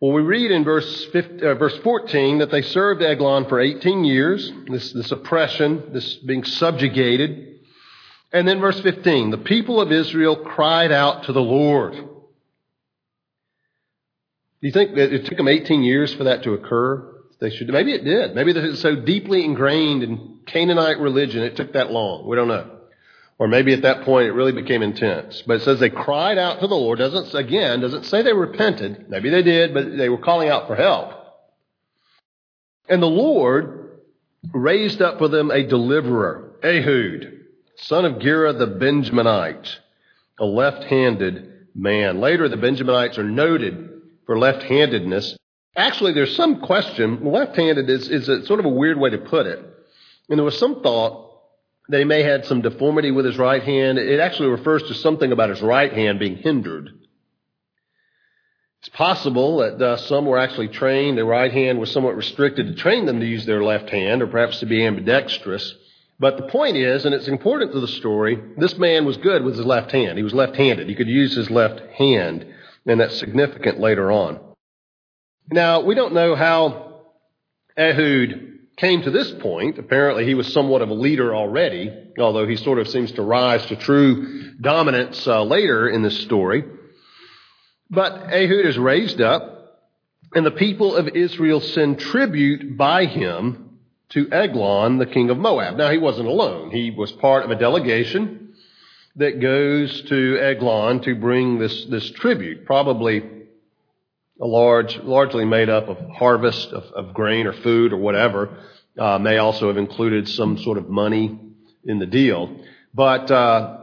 Well, 0.00 0.10
we 0.12 0.22
read 0.22 0.50
in 0.50 0.64
verse, 0.64 1.06
15, 1.12 1.44
uh, 1.44 1.54
verse 1.54 1.78
14 1.78 2.38
that 2.38 2.50
they 2.50 2.62
served 2.62 3.02
Eglon 3.02 3.48
for 3.48 3.60
18 3.60 4.04
years, 4.04 4.52
this, 4.66 4.92
this 4.92 5.12
oppression, 5.12 5.92
this 5.92 6.16
being 6.16 6.42
subjugated. 6.42 7.60
And 8.32 8.48
then 8.48 8.60
verse 8.60 8.80
15, 8.80 9.30
the 9.30 9.38
people 9.38 9.80
of 9.80 9.92
Israel 9.92 10.36
cried 10.36 10.90
out 10.90 11.24
to 11.24 11.32
the 11.32 11.40
Lord. 11.40 11.92
Do 11.92 12.02
you 14.60 14.72
think 14.72 14.96
that 14.96 15.14
it 15.14 15.26
took 15.26 15.36
them 15.36 15.46
18 15.46 15.84
years 15.84 16.12
for 16.14 16.24
that 16.24 16.42
to 16.42 16.52
occur? 16.54 17.14
They 17.40 17.50
should, 17.50 17.68
maybe 17.68 17.92
it 17.92 18.02
did. 18.02 18.34
Maybe 18.34 18.50
it's 18.50 18.82
so 18.82 18.96
deeply 18.96 19.44
ingrained 19.44 20.02
in 20.02 20.40
Canaanite 20.46 20.98
religion 20.98 21.44
it 21.44 21.54
took 21.54 21.74
that 21.74 21.92
long. 21.92 22.26
We 22.26 22.34
don't 22.34 22.48
know. 22.48 22.77
Or 23.38 23.46
maybe 23.46 23.72
at 23.72 23.82
that 23.82 24.02
point 24.02 24.26
it 24.26 24.32
really 24.32 24.52
became 24.52 24.82
intense. 24.82 25.42
But 25.46 25.58
it 25.58 25.62
says 25.62 25.78
they 25.78 25.90
cried 25.90 26.38
out 26.38 26.60
to 26.60 26.66
the 26.66 26.74
Lord. 26.74 26.98
Doesn't, 26.98 27.34
again, 27.38 27.80
doesn't 27.80 28.04
say 28.04 28.22
they 28.22 28.32
repented. 28.32 29.08
Maybe 29.08 29.30
they 29.30 29.42
did, 29.42 29.72
but 29.72 29.96
they 29.96 30.08
were 30.08 30.18
calling 30.18 30.48
out 30.48 30.66
for 30.66 30.74
help. 30.74 31.12
And 32.88 33.00
the 33.00 33.06
Lord 33.06 34.00
raised 34.52 35.00
up 35.02 35.18
for 35.18 35.28
them 35.28 35.50
a 35.50 35.62
deliverer, 35.62 36.52
Ehud, 36.64 37.44
son 37.76 38.04
of 38.04 38.18
Gera 38.18 38.52
the 38.52 38.66
Benjaminite, 38.66 39.68
a 40.40 40.44
left-handed 40.44 41.68
man. 41.74 42.20
Later, 42.20 42.48
the 42.48 42.56
Benjaminites 42.56 43.18
are 43.18 43.24
noted 43.24 44.00
for 44.26 44.38
left-handedness. 44.38 45.36
Actually, 45.76 46.12
there's 46.12 46.34
some 46.34 46.60
question. 46.60 47.24
Left-handed 47.24 47.88
is, 47.88 48.08
is 48.08 48.28
a, 48.28 48.44
sort 48.46 48.58
of 48.58 48.66
a 48.66 48.70
weird 48.70 48.98
way 48.98 49.10
to 49.10 49.18
put 49.18 49.46
it. 49.46 49.60
And 50.28 50.38
there 50.38 50.44
was 50.44 50.58
some 50.58 50.82
thought 50.82 51.27
that 51.88 51.98
he 51.98 52.04
may 52.04 52.22
had 52.22 52.44
some 52.44 52.60
deformity 52.60 53.10
with 53.10 53.24
his 53.24 53.38
right 53.38 53.62
hand. 53.62 53.98
It 53.98 54.20
actually 54.20 54.50
refers 54.50 54.82
to 54.84 54.94
something 54.94 55.32
about 55.32 55.50
his 55.50 55.62
right 55.62 55.92
hand 55.92 56.18
being 56.18 56.36
hindered. 56.36 56.90
It's 58.80 58.90
possible 58.90 59.58
that 59.58 59.82
uh, 59.82 59.96
some 59.96 60.26
were 60.26 60.38
actually 60.38 60.68
trained, 60.68 61.18
their 61.18 61.24
right 61.24 61.50
hand 61.50 61.80
was 61.80 61.90
somewhat 61.90 62.16
restricted 62.16 62.66
to 62.66 62.74
train 62.74 63.06
them 63.06 63.20
to 63.20 63.26
use 63.26 63.44
their 63.44 63.64
left 63.64 63.90
hand 63.90 64.22
or 64.22 64.28
perhaps 64.28 64.60
to 64.60 64.66
be 64.66 64.84
ambidextrous. 64.84 65.74
But 66.20 66.36
the 66.36 66.48
point 66.48 66.76
is, 66.76 67.04
and 67.04 67.14
it's 67.14 67.28
important 67.28 67.72
to 67.72 67.80
the 67.80 67.88
story, 67.88 68.40
this 68.56 68.76
man 68.76 69.04
was 69.04 69.16
good 69.16 69.42
with 69.44 69.56
his 69.56 69.66
left 69.66 69.92
hand. 69.92 70.18
He 70.18 70.24
was 70.24 70.34
left 70.34 70.56
handed. 70.56 70.88
He 70.88 70.94
could 70.94 71.08
use 71.08 71.34
his 71.34 71.50
left 71.50 71.80
hand, 71.96 72.46
and 72.86 73.00
that's 73.00 73.18
significant 73.18 73.80
later 73.80 74.12
on. 74.12 74.40
Now, 75.50 75.80
we 75.80 75.94
don't 75.94 76.14
know 76.14 76.34
how 76.34 77.02
Ehud 77.76 78.47
came 78.78 79.02
to 79.02 79.10
this 79.10 79.30
point. 79.32 79.78
Apparently, 79.78 80.24
he 80.24 80.34
was 80.34 80.52
somewhat 80.52 80.82
of 80.82 80.88
a 80.88 80.94
leader 80.94 81.34
already, 81.34 81.92
although 82.18 82.46
he 82.46 82.56
sort 82.56 82.78
of 82.78 82.88
seems 82.88 83.12
to 83.12 83.22
rise 83.22 83.64
to 83.66 83.76
true 83.76 84.52
dominance 84.60 85.26
uh, 85.26 85.42
later 85.42 85.88
in 85.88 86.02
this 86.02 86.18
story. 86.20 86.64
But 87.90 88.32
Ehud 88.32 88.66
is 88.66 88.78
raised 88.78 89.20
up, 89.20 89.80
and 90.34 90.46
the 90.46 90.52
people 90.52 90.94
of 90.94 91.08
Israel 91.08 91.60
send 91.60 91.98
tribute 91.98 92.76
by 92.76 93.06
him 93.06 93.78
to 94.10 94.30
Eglon, 94.30 94.98
the 94.98 95.06
king 95.06 95.30
of 95.30 95.38
Moab. 95.38 95.76
Now, 95.76 95.90
he 95.90 95.98
wasn't 95.98 96.28
alone. 96.28 96.70
He 96.70 96.90
was 96.90 97.12
part 97.12 97.44
of 97.44 97.50
a 97.50 97.56
delegation 97.58 98.54
that 99.16 99.40
goes 99.40 100.02
to 100.02 100.38
Eglon 100.38 101.00
to 101.00 101.14
bring 101.16 101.58
this, 101.58 101.86
this 101.86 102.08
tribute, 102.12 102.64
probably 102.64 103.22
large, 104.46 104.96
largely 104.98 105.44
made 105.44 105.68
up 105.68 105.88
of 105.88 105.98
harvest 106.10 106.68
of, 106.72 106.84
of 106.92 107.14
grain 107.14 107.46
or 107.46 107.52
food 107.52 107.92
or 107.92 107.96
whatever. 107.98 108.58
Uh, 108.98 109.18
may 109.18 109.38
also 109.38 109.68
have 109.68 109.76
included 109.76 110.28
some 110.28 110.58
sort 110.58 110.76
of 110.76 110.88
money 110.88 111.38
in 111.84 111.98
the 111.98 112.06
deal. 112.06 112.60
But 112.92 113.30
uh, 113.30 113.78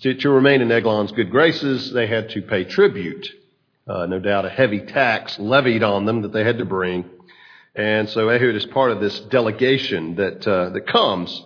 to, 0.00 0.30
remain 0.30 0.62
in 0.62 0.72
Eglon's 0.72 1.12
good 1.12 1.30
graces, 1.30 1.92
they 1.92 2.06
had 2.06 2.30
to 2.30 2.42
pay 2.42 2.64
tribute. 2.64 3.28
Uh, 3.86 4.06
no 4.06 4.18
doubt 4.18 4.44
a 4.44 4.50
heavy 4.50 4.80
tax 4.80 5.38
levied 5.38 5.82
on 5.82 6.06
them 6.06 6.22
that 6.22 6.32
they 6.32 6.44
had 6.44 6.58
to 6.58 6.64
bring. 6.64 7.04
And 7.74 8.08
so 8.08 8.28
Ehud 8.30 8.54
is 8.54 8.64
part 8.66 8.90
of 8.90 9.00
this 9.00 9.20
delegation 9.20 10.16
that, 10.16 10.46
uh, 10.46 10.70
that 10.70 10.86
comes 10.86 11.44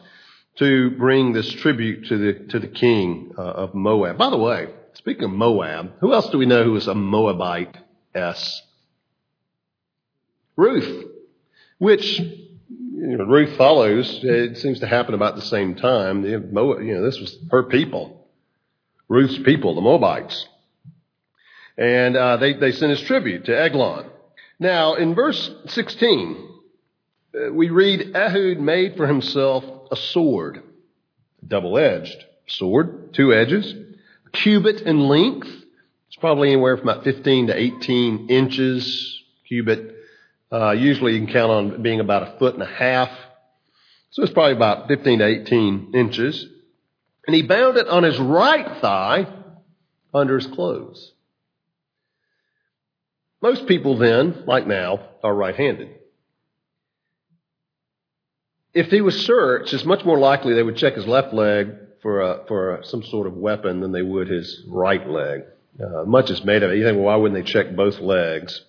to 0.59 0.91
bring 0.91 1.33
this 1.33 1.51
tribute 1.51 2.07
to 2.09 2.19
the, 2.19 2.47
to 2.51 2.59
the 2.61 2.69
king 2.69 3.33
uh, 3.37 3.43
of 3.43 3.75
Moab. 3.75 4.17
By 4.17 4.31
the 4.31 4.39
way, 4.39 4.69
Speaking 4.95 5.25
of 5.25 5.31
Moab, 5.31 5.93
who 6.01 6.13
else 6.13 6.29
do 6.31 6.39
we 6.39 6.47
know 6.47 6.65
who 6.65 6.77
is 6.77 6.89
a 6.89 6.95
Moabite 6.95 7.77
S? 8.15 8.63
Ruth, 10.57 11.07
which 11.79 12.19
you 12.19 13.17
know, 13.17 13.25
Ruth 13.25 13.57
follows. 13.57 14.21
It 14.23 14.59
seems 14.59 14.81
to 14.81 14.87
happen 14.87 15.15
about 15.15 15.37
the 15.37 15.43
same 15.43 15.75
time. 15.75 16.25
You 16.25 16.41
know, 16.41 17.03
this 17.03 17.19
was 17.19 17.39
her 17.51 17.63
people, 17.63 18.29
Ruth's 19.09 19.39
people, 19.39 19.75
the 19.75 19.81
Moabites, 19.81 20.47
and 21.79 22.17
uh, 22.17 22.37
they 22.37 22.55
they 22.55 22.73
sent 22.73 22.91
his 22.91 23.01
tribute 23.01 23.47
to 23.47 23.59
Eglon. 23.59 24.07
Now, 24.59 24.95
in 24.95 25.15
verse 25.15 25.51
16, 25.69 26.49
uh, 27.35 27.53
we 27.53 27.71
read 27.71 28.15
Ehud 28.15 28.59
made 28.59 28.97
for 28.97 29.07
himself 29.07 29.65
a 29.91 29.97
sword, 29.97 30.63
double 31.47 31.79
edged 31.79 32.25
sword, 32.47 33.15
two 33.15 33.33
edges 33.33 33.75
cubit 34.33 34.83
in 34.83 35.01
length. 35.01 35.49
It's 35.49 36.17
probably 36.19 36.49
anywhere 36.53 36.77
from 36.77 36.89
about 36.89 37.05
15 37.05 37.49
to 37.49 37.57
18 37.57 38.29
inches 38.29 39.23
cubit. 39.47 39.97
Uh, 40.53 40.73
usually 40.73 41.15
you 41.15 41.25
can 41.25 41.33
count 41.33 41.51
on 41.51 41.83
being 41.83 42.01
about 42.01 42.23
a 42.23 42.39
foot 42.39 42.55
and 42.55 42.63
a 42.63 42.67
half. 42.67 43.11
So 44.11 44.23
it's 44.23 44.33
probably 44.33 44.57
about 44.57 44.89
15 44.89 45.21
to 45.21 45.27
18 45.27 45.93
inches. 45.95 46.47
And 47.27 47.37
he 47.37 47.43
bound 47.43 47.77
it 47.77 47.87
on 47.87 48.03
his 48.03 48.19
right 48.19 48.81
thigh 48.81 49.27
under 50.13 50.37
his 50.37 50.47
clothes. 50.49 51.13
Most 53.43 53.67
people 53.67 53.97
then, 53.97 54.45
like 54.47 54.67
now, 54.67 55.01
are 55.23 55.35
right-handed. 55.35 55.97
If 58.75 58.89
he 58.89 59.01
was 59.01 59.25
searched, 59.25 59.73
it's 59.73 59.85
much 59.85 60.05
more 60.05 60.19
likely 60.19 60.55
they 60.55 60.63
would 60.63 60.77
check 60.77 60.95
his 60.95 61.07
left 61.07 61.33
leg 61.33 61.75
for 62.03 62.21
a, 62.21 62.45
for 62.47 62.81
some 62.85 63.03
sort 63.05 63.27
of 63.27 63.35
weapon 63.35 63.81
than 63.81 63.93
they 63.93 64.03
would 64.03 64.29
his 64.29 64.63
right 64.69 65.07
leg. 65.09 65.43
Uh, 65.83 66.05
much 66.05 66.31
is 66.31 66.45
made 66.45 66.63
of 66.63 66.71
it. 66.71 66.79
You 66.79 66.85
think, 66.85 66.97
well, 66.97 67.07
why 67.07 67.17
wouldn't 67.17 67.45
they 67.45 67.51
check 67.51 67.75
both 67.75 67.99
legs? 68.01 68.61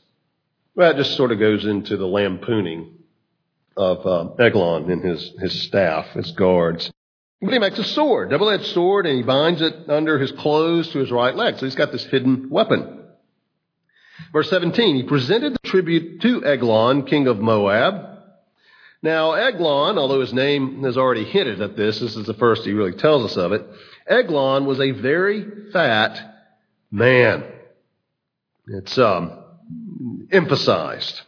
Well, 0.76 0.92
it 0.92 0.98
just 0.98 1.16
sort 1.16 1.32
of 1.32 1.40
goes 1.40 1.66
into 1.66 1.98
the 1.98 2.08
lampooning 2.08 2.94
of 3.76 4.06
uh, 4.06 4.36
Eglon 4.40 4.90
and 4.90 5.04
his, 5.04 5.34
his 5.40 5.64
staff, 5.64 6.08
his 6.10 6.32
guards. 6.32 6.92
But 7.42 7.54
he 7.54 7.60
makes 7.60 7.80
a 7.80 7.84
sword, 7.84 8.30
double-edged 8.30 8.68
sword, 8.68 9.08
and 9.08 9.18
he 9.18 9.24
binds 9.24 9.62
it 9.62 9.90
under 9.90 10.20
his 10.20 10.32
clothes 10.32 10.90
to 10.90 11.00
his 11.00 11.12
right 11.12 11.36
leg. 11.36 11.58
So 11.58 11.66
he's 11.66 11.76
got 11.76 11.92
this 11.92 12.06
hidden 12.06 12.50
weapon. 12.50 13.00
Verse 14.32 14.50
17, 14.50 14.96
he 14.96 15.04
presented 15.04 15.54
the 15.54 15.68
tribute 15.68 16.22
to 16.22 16.46
Eglon, 16.46 17.06
king 17.06 17.28
of 17.28 17.40
Moab. 17.40 18.11
Now, 19.04 19.34
Eglon, 19.34 19.98
although 19.98 20.22
his 20.22 20.34
name 20.34 20.84
has 20.84 20.96
already 20.96 21.24
hinted 21.24 21.60
at 21.62 21.76
this, 21.76 22.00
this 22.00 22.16
is 22.16 22.28
the 22.28 22.36
first 22.36 22.66
he 22.66 22.74
really 22.74 22.94
tells 22.94 23.32
us 23.32 23.38
of 23.38 23.52
it. 23.52 23.66
Eglon 24.08 24.66
was 24.66 24.80
a 24.80 24.92
very 24.92 25.72
fat 25.72 26.20
man. 26.92 27.44
It's 28.68 28.98
um, 29.00 29.44
emphasized. 30.32 31.22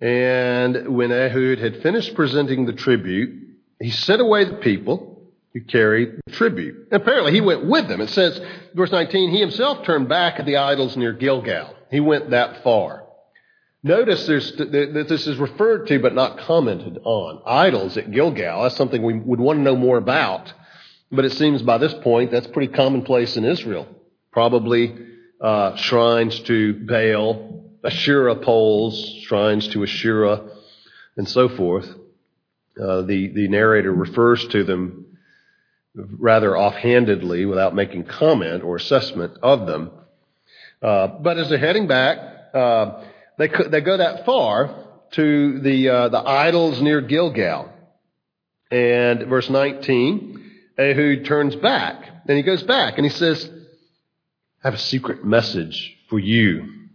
And 0.00 0.94
when 0.94 1.12
Ehud 1.12 1.58
had 1.58 1.82
finished 1.82 2.14
presenting 2.14 2.66
the 2.66 2.72
tribute, 2.72 3.44
he 3.80 3.90
sent 3.90 4.20
away 4.20 4.44
the 4.44 4.56
people 4.56 5.22
who 5.54 5.60
carried 5.60 6.20
the 6.26 6.32
tribute. 6.32 6.88
And 6.90 7.00
apparently 7.00 7.32
he 7.32 7.40
went 7.40 7.64
with 7.64 7.88
them. 7.88 8.00
It 8.00 8.10
says, 8.10 8.40
verse 8.74 8.90
19, 8.90 9.30
he 9.30 9.40
himself 9.40 9.86
turned 9.86 10.08
back 10.08 10.38
at 10.40 10.46
the 10.46 10.56
idols 10.56 10.96
near 10.96 11.12
Gilgal. 11.12 11.74
He 11.90 12.00
went 12.00 12.30
that 12.30 12.62
far. 12.64 13.05
Notice 13.86 14.26
that 14.26 15.06
this 15.08 15.28
is 15.28 15.36
referred 15.36 15.86
to 15.86 16.00
but 16.00 16.12
not 16.12 16.38
commented 16.38 16.98
on. 17.04 17.40
Idols 17.46 17.96
at 17.96 18.10
Gilgal, 18.10 18.64
that's 18.64 18.74
something 18.74 19.00
we 19.00 19.14
would 19.14 19.38
want 19.38 19.60
to 19.60 19.62
know 19.62 19.76
more 19.76 19.96
about. 19.96 20.52
But 21.12 21.24
it 21.24 21.30
seems 21.34 21.62
by 21.62 21.78
this 21.78 21.94
point 21.94 22.32
that's 22.32 22.48
pretty 22.48 22.72
commonplace 22.72 23.36
in 23.36 23.44
Israel. 23.44 23.86
Probably 24.32 24.92
uh, 25.40 25.76
shrines 25.76 26.40
to 26.40 26.74
Baal, 26.84 27.62
Asherah 27.84 28.34
poles, 28.34 29.22
shrines 29.22 29.68
to 29.68 29.84
Asherah, 29.84 30.50
and 31.16 31.28
so 31.28 31.48
forth. 31.48 31.88
Uh, 31.88 33.02
the, 33.02 33.28
the 33.28 33.46
narrator 33.46 33.92
refers 33.92 34.44
to 34.48 34.64
them 34.64 35.16
rather 35.94 36.58
offhandedly 36.58 37.46
without 37.46 37.72
making 37.72 38.02
comment 38.02 38.64
or 38.64 38.74
assessment 38.74 39.38
of 39.44 39.68
them. 39.68 39.92
Uh, 40.82 41.06
but 41.06 41.38
as 41.38 41.48
they're 41.48 41.58
heading 41.58 41.86
back, 41.86 42.18
uh, 42.52 43.04
they, 43.38 43.48
they 43.48 43.80
go 43.80 43.96
that 43.96 44.24
far 44.24 44.84
to 45.12 45.60
the, 45.60 45.88
uh, 45.88 46.08
the 46.08 46.18
idols 46.18 46.80
near 46.80 47.00
Gilgal. 47.00 47.70
And 48.70 49.26
verse 49.28 49.48
19, 49.48 50.52
Ehud 50.78 51.24
turns 51.24 51.54
back. 51.56 52.08
And 52.26 52.36
he 52.36 52.42
goes 52.42 52.62
back 52.62 52.96
and 52.96 53.04
he 53.04 53.10
says, 53.10 53.48
I 54.64 54.68
have 54.68 54.74
a 54.74 54.78
secret 54.78 55.24
message 55.24 55.96
for 56.08 56.18
you, 56.18 56.88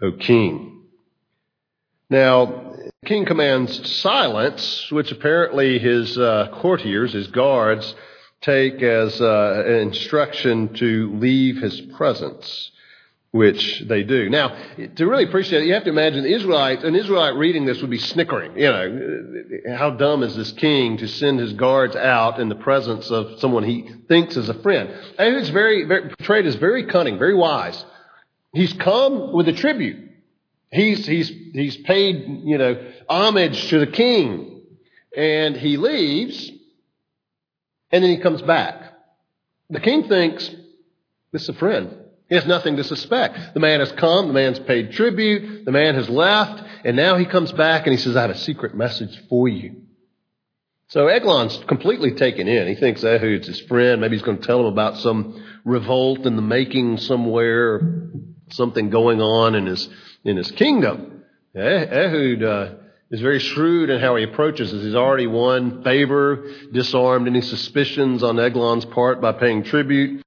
O 0.00 0.12
king. 0.12 0.82
Now, 2.08 2.46
the 2.46 3.06
king 3.06 3.26
commands 3.26 3.88
silence, 3.90 4.90
which 4.90 5.12
apparently 5.12 5.78
his 5.78 6.16
uh, 6.16 6.48
courtiers, 6.54 7.12
his 7.12 7.28
guards, 7.28 7.94
take 8.40 8.82
as 8.82 9.20
uh, 9.20 9.64
an 9.66 9.74
instruction 9.74 10.74
to 10.74 11.14
leave 11.18 11.58
his 11.58 11.80
presence 11.80 12.70
which 13.32 13.84
they 13.86 14.02
do. 14.02 14.28
Now, 14.28 14.56
to 14.96 15.06
really 15.06 15.24
appreciate 15.24 15.62
it, 15.62 15.66
you 15.66 15.74
have 15.74 15.84
to 15.84 15.90
imagine 15.90 16.24
the 16.24 16.34
Israelites, 16.34 16.82
an 16.82 16.96
Israelite 16.96 17.36
reading 17.36 17.64
this 17.64 17.80
would 17.80 17.90
be 17.90 17.98
snickering. 17.98 18.58
You 18.58 18.72
know, 18.72 19.76
how 19.76 19.90
dumb 19.90 20.24
is 20.24 20.34
this 20.34 20.50
king 20.52 20.96
to 20.96 21.06
send 21.06 21.38
his 21.38 21.52
guards 21.52 21.94
out 21.94 22.40
in 22.40 22.48
the 22.48 22.56
presence 22.56 23.08
of 23.10 23.38
someone 23.38 23.62
he 23.62 23.88
thinks 24.08 24.36
is 24.36 24.48
a 24.48 24.60
friend? 24.62 24.90
And 25.16 25.36
it's 25.36 25.50
very, 25.50 25.84
very 25.84 26.08
portrayed 26.08 26.46
as 26.46 26.56
very 26.56 26.86
cunning, 26.86 27.18
very 27.18 27.34
wise. 27.34 27.84
He's 28.52 28.72
come 28.72 29.32
with 29.32 29.46
a 29.48 29.52
tribute. 29.52 30.10
He's, 30.72 31.06
he's, 31.06 31.28
he's 31.28 31.76
paid, 31.76 32.42
you 32.44 32.58
know, 32.58 32.84
homage 33.08 33.68
to 33.68 33.78
the 33.78 33.86
king. 33.86 34.62
And 35.16 35.56
he 35.56 35.76
leaves, 35.76 36.50
and 37.92 38.02
then 38.02 38.10
he 38.10 38.18
comes 38.18 38.42
back. 38.42 38.92
The 39.68 39.80
king 39.80 40.08
thinks, 40.08 40.48
this 41.32 41.42
is 41.42 41.48
a 41.50 41.54
friend. 41.54 41.96
He 42.30 42.36
has 42.36 42.46
nothing 42.46 42.76
to 42.76 42.84
suspect. 42.84 43.54
The 43.54 43.60
man 43.60 43.80
has 43.80 43.90
come, 43.90 44.28
the 44.28 44.32
man's 44.32 44.60
paid 44.60 44.92
tribute, 44.92 45.64
the 45.64 45.72
man 45.72 45.96
has 45.96 46.08
left, 46.08 46.62
and 46.84 46.96
now 46.96 47.16
he 47.16 47.26
comes 47.26 47.50
back 47.50 47.86
and 47.86 47.92
he 47.92 47.98
says, 47.98 48.16
I 48.16 48.22
have 48.22 48.30
a 48.30 48.38
secret 48.38 48.74
message 48.74 49.20
for 49.28 49.48
you. 49.48 49.82
So 50.90 51.08
Eglon's 51.08 51.56
completely 51.66 52.12
taken 52.12 52.46
in. 52.46 52.68
He 52.68 52.76
thinks 52.76 53.02
Ehud's 53.02 53.48
his 53.48 53.60
friend. 53.62 54.00
Maybe 54.00 54.14
he's 54.14 54.24
going 54.24 54.38
to 54.38 54.46
tell 54.46 54.60
him 54.60 54.66
about 54.66 54.98
some 54.98 55.44
revolt 55.64 56.24
in 56.24 56.36
the 56.36 56.42
making 56.42 56.98
somewhere, 56.98 58.12
something 58.50 58.90
going 58.90 59.20
on 59.20 59.56
in 59.56 59.66
his, 59.66 59.88
in 60.24 60.36
his 60.36 60.52
kingdom. 60.52 61.24
Ehud 61.56 62.44
uh, 62.44 62.74
is 63.10 63.20
very 63.20 63.40
shrewd 63.40 63.90
in 63.90 64.00
how 64.00 64.14
he 64.14 64.22
approaches 64.22 64.70
this. 64.70 64.84
He's 64.84 64.94
already 64.94 65.26
won 65.26 65.82
favor, 65.82 66.48
disarmed 66.72 67.26
any 67.26 67.40
suspicions 67.40 68.22
on 68.22 68.38
Eglon's 68.38 68.84
part 68.84 69.20
by 69.20 69.32
paying 69.32 69.64
tribute. 69.64 70.22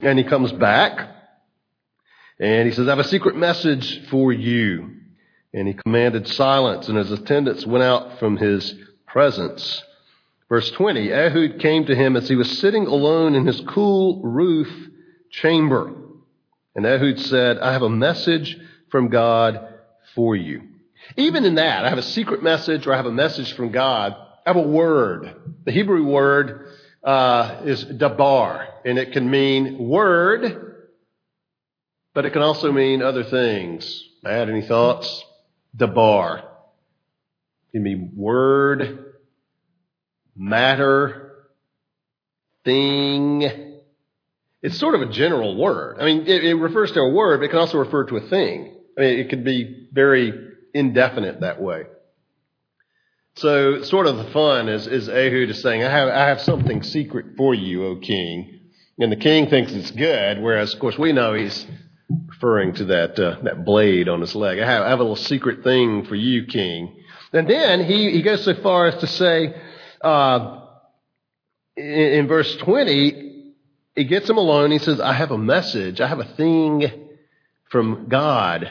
And 0.00 0.18
he 0.18 0.24
comes 0.24 0.52
back 0.52 1.15
and 2.38 2.68
he 2.68 2.74
says, 2.74 2.86
I 2.86 2.90
have 2.90 2.98
a 2.98 3.04
secret 3.04 3.36
message 3.36 4.06
for 4.08 4.32
you. 4.32 4.92
And 5.54 5.66
he 5.66 5.74
commanded 5.74 6.28
silence, 6.28 6.88
and 6.88 6.98
his 6.98 7.10
attendants 7.10 7.66
went 7.66 7.82
out 7.82 8.18
from 8.18 8.36
his 8.36 8.74
presence. 9.06 9.82
Verse 10.48 10.70
20 10.72 11.12
Ehud 11.12 11.60
came 11.60 11.86
to 11.86 11.94
him 11.94 12.14
as 12.14 12.28
he 12.28 12.36
was 12.36 12.58
sitting 12.58 12.86
alone 12.86 13.34
in 13.34 13.46
his 13.46 13.60
cool 13.62 14.20
roof 14.22 14.68
chamber. 15.30 15.92
And 16.74 16.84
Ehud 16.84 17.18
said, 17.20 17.58
I 17.58 17.72
have 17.72 17.82
a 17.82 17.88
message 17.88 18.58
from 18.90 19.08
God 19.08 19.66
for 20.14 20.36
you. 20.36 20.62
Even 21.16 21.44
in 21.44 21.54
that, 21.54 21.84
I 21.84 21.88
have 21.88 21.98
a 21.98 22.02
secret 22.02 22.42
message 22.42 22.86
or 22.86 22.92
I 22.92 22.96
have 22.96 23.06
a 23.06 23.12
message 23.12 23.54
from 23.54 23.72
God. 23.72 24.14
I 24.14 24.50
have 24.50 24.56
a 24.56 24.68
word. 24.68 25.34
The 25.64 25.72
Hebrew 25.72 26.04
word 26.04 26.68
uh, 27.02 27.62
is 27.64 27.82
dabar, 27.84 28.66
and 28.84 28.98
it 28.98 29.12
can 29.12 29.30
mean 29.30 29.88
word 29.88 30.65
but 32.16 32.24
it 32.24 32.30
can 32.30 32.40
also 32.40 32.72
mean 32.72 33.02
other 33.02 33.24
things. 33.24 34.02
Matt, 34.22 34.48
any 34.48 34.62
thoughts? 34.62 35.22
Dabar. 35.76 36.38
It 36.38 37.72
can 37.72 37.82
mean 37.82 38.12
word, 38.16 39.12
matter, 40.34 41.44
thing. 42.64 43.42
It's 44.62 44.78
sort 44.78 44.94
of 44.94 45.02
a 45.02 45.12
general 45.12 45.58
word. 45.58 45.98
I 46.00 46.06
mean, 46.06 46.22
it, 46.22 46.42
it 46.42 46.54
refers 46.54 46.90
to 46.92 47.00
a 47.00 47.10
word, 47.10 47.40
but 47.40 47.44
it 47.44 47.48
can 47.50 47.58
also 47.58 47.76
refer 47.76 48.06
to 48.06 48.16
a 48.16 48.26
thing. 48.30 48.74
I 48.96 49.00
mean, 49.02 49.18
it 49.18 49.28
could 49.28 49.44
be 49.44 49.90
very 49.92 50.32
indefinite 50.72 51.40
that 51.40 51.60
way. 51.60 51.82
So, 53.34 53.82
sort 53.82 54.06
of 54.06 54.16
the 54.16 54.30
fun 54.30 54.70
is, 54.70 54.86
is 54.86 55.10
Ehud 55.10 55.50
is 55.50 55.60
saying, 55.60 55.84
I 55.84 55.90
have, 55.90 56.08
I 56.08 56.28
have 56.28 56.40
something 56.40 56.82
secret 56.82 57.36
for 57.36 57.54
you, 57.54 57.84
O 57.84 57.96
king. 57.96 58.60
And 58.98 59.12
the 59.12 59.16
king 59.16 59.50
thinks 59.50 59.72
it's 59.72 59.90
good, 59.90 60.40
whereas, 60.40 60.72
of 60.72 60.80
course, 60.80 60.96
we 60.96 61.12
know 61.12 61.34
he's 61.34 61.66
referring 62.08 62.74
to 62.74 62.84
that 62.86 63.18
uh, 63.18 63.36
that 63.42 63.64
blade 63.64 64.08
on 64.08 64.20
his 64.20 64.34
leg. 64.34 64.58
I 64.58 64.66
have, 64.66 64.82
I 64.82 64.88
have, 64.90 65.00
a 65.00 65.02
little 65.02 65.16
secret 65.16 65.64
thing 65.64 66.04
for 66.04 66.14
you, 66.14 66.46
King. 66.46 66.96
And 67.32 67.48
then 67.48 67.84
he, 67.84 68.12
he 68.12 68.22
goes 68.22 68.44
so 68.44 68.54
far 68.54 68.86
as 68.86 69.00
to 69.00 69.06
say, 69.06 69.54
uh, 70.00 70.60
in, 71.76 71.84
in 71.84 72.28
verse 72.28 72.56
20, 72.56 73.52
he 73.94 74.04
gets 74.04 74.28
him 74.28 74.38
alone. 74.38 74.70
He 74.70 74.78
says, 74.78 75.00
I 75.00 75.12
have 75.12 75.32
a 75.32 75.38
message. 75.38 76.00
I 76.00 76.06
have 76.06 76.20
a 76.20 76.34
thing 76.36 76.84
from 77.68 78.06
God 78.08 78.70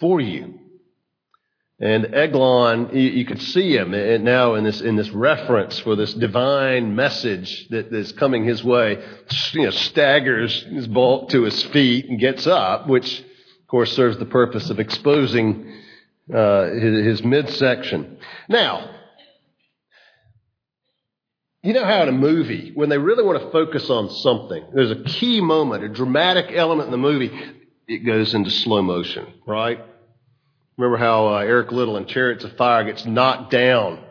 for 0.00 0.20
you. 0.20 0.58
And 1.80 2.14
Eglon, 2.14 2.90
you, 2.96 3.24
could 3.24 3.42
see 3.42 3.76
him 3.76 3.90
now 4.22 4.54
in 4.54 4.62
this, 4.62 4.80
in 4.80 4.94
this 4.94 5.10
reference 5.10 5.76
for 5.80 5.96
this 5.96 6.14
divine 6.14 6.94
message 6.94 7.68
that 7.70 7.92
is 7.92 8.12
coming 8.12 8.44
his 8.44 8.62
way, 8.62 9.04
you 9.52 9.62
know, 9.64 9.70
staggers 9.70 10.62
his 10.62 10.86
bulk 10.86 11.30
to 11.30 11.42
his 11.42 11.60
feet 11.64 12.08
and 12.08 12.20
gets 12.20 12.46
up, 12.46 12.86
which, 12.86 13.18
of 13.18 13.66
course, 13.66 13.92
serves 13.92 14.18
the 14.18 14.24
purpose 14.24 14.70
of 14.70 14.78
exposing 14.78 15.74
uh, 16.32 16.70
his 16.70 17.24
midsection. 17.24 18.18
Now, 18.48 18.90
you 21.64 21.72
know 21.72 21.84
how 21.84 22.02
in 22.02 22.08
a 22.08 22.12
movie, 22.12 22.70
when 22.74 22.88
they 22.88 22.98
really 22.98 23.24
want 23.24 23.42
to 23.42 23.50
focus 23.50 23.90
on 23.90 24.10
something, 24.10 24.64
there's 24.74 24.92
a 24.92 25.02
key 25.02 25.40
moment, 25.40 25.82
a 25.82 25.88
dramatic 25.88 26.54
element 26.54 26.86
in 26.86 26.92
the 26.92 26.98
movie, 26.98 27.32
it 27.88 28.06
goes 28.06 28.32
into 28.32 28.50
slow 28.50 28.80
motion, 28.80 29.26
right? 29.44 29.80
Remember 30.76 30.96
how 30.96 31.28
uh, 31.28 31.38
Eric 31.38 31.70
Liddell 31.70 31.96
in 31.96 32.06
Chariots 32.06 32.44
of 32.44 32.56
Fire 32.56 32.84
gets 32.84 33.06
knocked 33.06 33.50
down 33.50 34.04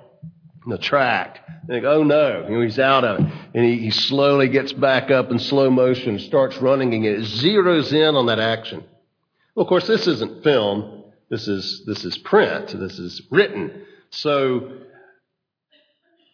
in 0.64 0.72
the 0.72 0.78
track. 0.78 1.40
And 1.68 1.82
go, 1.82 2.00
oh 2.00 2.04
no, 2.04 2.46
you 2.48 2.56
know, 2.56 2.62
he's 2.62 2.80
out 2.80 3.04
of 3.04 3.20
it. 3.20 3.34
And 3.54 3.66
he, 3.66 3.80
he 3.80 3.92
slowly 3.92 4.50
gets 4.50 4.72
back 4.74 5.12
up 5.12 5.32
in 5.32 5.40
slow 5.40 5.70
motion, 5.70 6.20
starts 6.20 6.58
running 6.58 6.94
again. 6.94 7.16
It 7.16 7.26
zeroes 7.26 7.92
in 7.92 8.16
on 8.16 8.28
that 8.28 8.40
action. 8.40 8.84
Well, 9.56 9.64
of 9.64 9.70
course, 9.70 9.88
this 9.88 10.08
isn't 10.08 10.44
film. 10.44 11.04
This 11.30 11.48
is, 11.48 11.84
this 11.86 12.06
is 12.06 12.18
print. 12.18 12.68
This 12.80 13.00
is 13.00 13.22
written. 13.30 13.86
So 14.10 14.72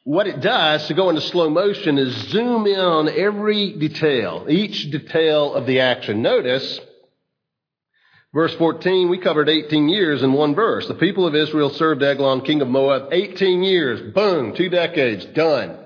what 0.03 0.27
it 0.27 0.41
does 0.41 0.87
to 0.87 0.93
go 0.93 1.09
into 1.09 1.21
slow 1.21 1.49
motion 1.49 1.97
is 1.97 2.13
zoom 2.29 2.65
in 2.65 2.79
on 2.79 3.09
every 3.09 3.73
detail, 3.73 4.45
each 4.49 4.89
detail 4.89 5.53
of 5.53 5.65
the 5.65 5.81
action. 5.81 6.21
Notice 6.21 6.79
Verse 8.33 8.53
14, 8.55 9.09
we 9.09 9.17
covered 9.17 9.49
18 9.49 9.89
years 9.89 10.21
in 10.21 10.33
one 10.33 10.53
verse. 10.53 10.87
The 10.87 10.93
people 10.93 11.25
of 11.25 11.33
Israel 11.33 11.71
served 11.71 12.03
Eglon, 12.03 12.41
king 12.41 12.61
of 12.61 12.67
Moab, 12.67 13.09
18 13.11 13.63
years. 13.63 14.13
Boom, 14.13 14.53
two 14.53 14.69
decades, 14.69 15.25
done. 15.25 15.77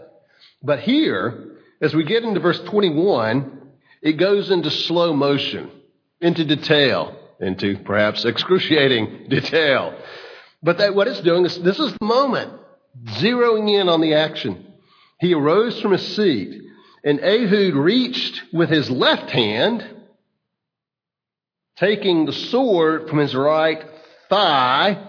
But 0.61 0.79
here, 0.81 1.57
as 1.81 1.93
we 1.93 2.03
get 2.03 2.23
into 2.23 2.41
verse 2.41 2.59
21, 2.61 3.61
it 4.01 4.13
goes 4.13 4.51
into 4.51 4.69
slow 4.69 5.13
motion, 5.13 5.71
into 6.19 6.43
detail, 6.43 7.17
into 7.39 7.77
perhaps 7.77 8.25
excruciating 8.25 9.25
detail. 9.29 9.97
But 10.61 10.79
that, 10.79 10.95
what 10.95 11.07
it's 11.07 11.21
doing 11.21 11.45
is 11.45 11.57
this 11.59 11.79
is 11.79 11.93
the 11.93 12.05
moment, 12.05 12.51
zeroing 13.05 13.71
in 13.71 13.87
on 13.87 14.01
the 14.01 14.15
action. 14.15 14.73
He 15.21 15.33
arose 15.33 15.79
from 15.79 15.93
his 15.93 16.15
seat, 16.15 16.61
and 17.05 17.21
Ehud 17.21 17.73
reached 17.73 18.41
with 18.51 18.69
his 18.69 18.89
left 18.89 19.29
hand, 19.29 19.85
taking 21.77 22.25
the 22.25 22.33
sword 22.33 23.09
from 23.09 23.19
his 23.19 23.35
right 23.35 23.83
thigh. 24.29 25.07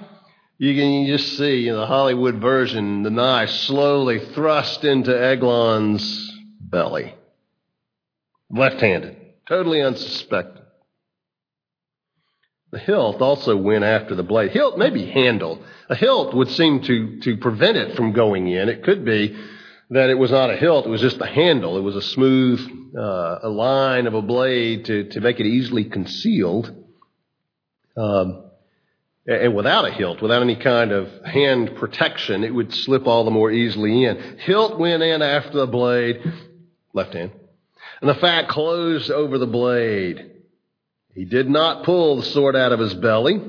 You 0.59 0.75
can 0.75 1.07
just 1.07 1.37
see 1.37 1.69
in 1.69 1.75
the 1.75 1.87
Hollywood 1.87 2.37
version 2.37 3.03
the 3.03 3.11
knife 3.11 3.51
slowly 3.51 4.21
thrust 4.35 4.85
into 4.85 5.13
Eglon's 5.13 6.33
belly. 6.61 7.15
Left 8.51 8.81
handed, 8.81 9.17
totally 9.49 9.83
unsuspected. 9.83 10.63
The 12.71 12.79
hilt 12.81 13.23
also 13.23 13.57
went 13.57 13.85
after 13.85 14.17
the 14.17 14.25
blade. 14.25 14.51
Hilt, 14.51 14.79
maybe 14.79 15.07
handle. 15.07 15.63
A 15.89 15.95
hilt 15.95 16.35
would 16.35 16.49
seem 16.49 16.83
to, 16.83 17.21
to 17.21 17.37
prevent 17.37 17.77
it 17.77 17.97
from 17.97 18.13
going 18.13 18.49
in. 18.49 18.69
It 18.69 18.83
could 18.83 19.05
be 19.05 19.37
that 19.95 20.11
it 20.11 20.19
was 20.19 20.33
not 20.33 20.51
a 20.51 20.57
hilt, 20.57 20.87
it 20.87 20.89
was 20.89 21.01
just 21.01 21.19
the 21.19 21.27
handle. 21.27 21.79
It 21.79 21.83
was 21.83 21.95
a 21.95 22.03
smooth 22.03 22.61
uh, 22.99 23.39
a 23.43 23.49
line 23.49 24.07
of 24.07 24.15
a 24.15 24.23
blade 24.23 24.87
to, 24.87 25.05
to 25.11 25.21
make 25.21 25.39
it 25.39 25.47
easily 25.47 25.85
concealed. 25.85 26.73
Um, 27.97 28.45
and 29.27 29.55
without 29.55 29.87
a 29.87 29.93
hilt, 29.93 30.21
without 30.21 30.43
any 30.43 30.57
kind 30.57 30.91
of 30.91 31.09
hand 31.25 31.77
protection, 31.77 32.45
it 32.45 32.53
would 32.53 32.75
slip 32.75 33.07
all 33.07 33.25
the 33.25 33.31
more 33.31 33.51
easily 33.51 34.05
in. 34.05 34.39
Hilt 34.39 34.79
went 34.79 35.03
in 35.03 35.23
after 35.23 35.59
the 35.59 35.67
blade, 35.67 36.21
left 36.93 37.15
hand, 37.15 37.31
and 38.01 38.11
the 38.11 38.15
fat 38.15 38.49
closed 38.49 39.11
over 39.11 39.39
the 39.39 39.47
blade. 39.47 40.33
He 41.15 41.25
did 41.25 41.49
not 41.49 41.85
pull 41.85 42.17
the 42.17 42.25
sword 42.25 42.57
out 42.57 42.73
of 42.73 42.81
his 42.81 42.95
belly. 42.95 43.41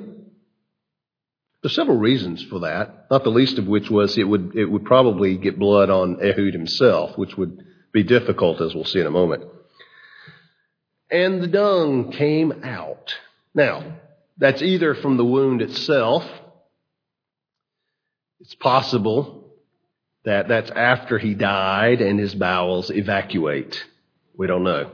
There's 1.65 1.73
several 1.73 1.97
reasons 1.97 2.43
for 2.43 2.59
that, 2.59 3.07
not 3.09 3.23
the 3.23 3.31
least 3.31 3.57
of 3.57 3.67
which 3.67 3.89
was 3.89 4.19
it 4.19 4.23
would, 4.25 4.55
it 4.55 4.65
would 4.65 4.85
probably 4.85 5.35
get 5.35 5.57
blood 5.57 5.89
on 5.89 6.19
Ehud 6.21 6.53
himself, 6.53 7.17
which 7.17 7.35
would 7.37 7.65
be 7.91 8.03
difficult, 8.03 8.61
as 8.61 8.75
we'll 8.75 8.83
see 8.83 8.99
in 8.99 9.07
a 9.07 9.09
moment. 9.09 9.45
And 11.09 11.41
the 11.41 11.47
dung 11.47 12.11
came 12.11 12.63
out. 12.63 13.15
Now, 13.55 13.97
that's 14.37 14.61
either 14.61 14.93
from 14.93 15.17
the 15.17 15.25
wound 15.25 15.63
itself. 15.63 16.23
It's 18.41 18.53
possible 18.53 19.49
that 20.23 20.47
that's 20.47 20.69
after 20.69 21.17
he 21.17 21.33
died 21.33 21.99
and 21.99 22.19
his 22.19 22.35
bowels 22.35 22.91
evacuate. 22.91 23.83
We 24.37 24.45
don't 24.45 24.63
know. 24.63 24.91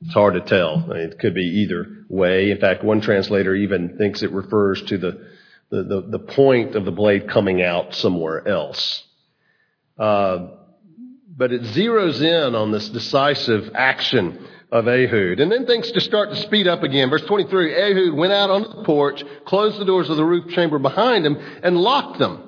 It's 0.00 0.14
hard 0.14 0.34
to 0.34 0.40
tell. 0.40 0.90
It 0.92 1.18
could 1.18 1.34
be 1.34 1.64
either 1.64 2.06
way. 2.08 2.50
In 2.50 2.60
fact, 2.60 2.82
one 2.82 3.02
translator 3.02 3.54
even 3.54 3.98
thinks 3.98 4.22
it 4.22 4.32
refers 4.32 4.80
to 4.84 4.96
the, 4.96 5.35
the, 5.70 6.18
point 6.18 6.74
of 6.74 6.84
the 6.84 6.92
blade 6.92 7.28
coming 7.28 7.62
out 7.62 7.94
somewhere 7.94 8.46
else. 8.46 9.04
Uh, 9.98 10.48
but 11.36 11.52
it 11.52 11.62
zeroes 11.62 12.20
in 12.20 12.54
on 12.54 12.70
this 12.70 12.88
decisive 12.88 13.72
action 13.74 14.46
of 14.72 14.88
Ehud. 14.88 15.40
And 15.40 15.50
then 15.50 15.66
things 15.66 15.90
just 15.92 16.06
start 16.06 16.30
to 16.30 16.36
speed 16.36 16.66
up 16.66 16.82
again. 16.82 17.10
Verse 17.10 17.24
23, 17.24 17.74
Ehud 17.74 18.14
went 18.14 18.32
out 18.32 18.50
onto 18.50 18.68
the 18.68 18.84
porch, 18.84 19.22
closed 19.44 19.78
the 19.78 19.84
doors 19.84 20.08
of 20.08 20.16
the 20.16 20.24
roof 20.24 20.52
chamber 20.52 20.78
behind 20.78 21.26
him, 21.26 21.36
and 21.62 21.76
locked 21.76 22.18
them. 22.18 22.42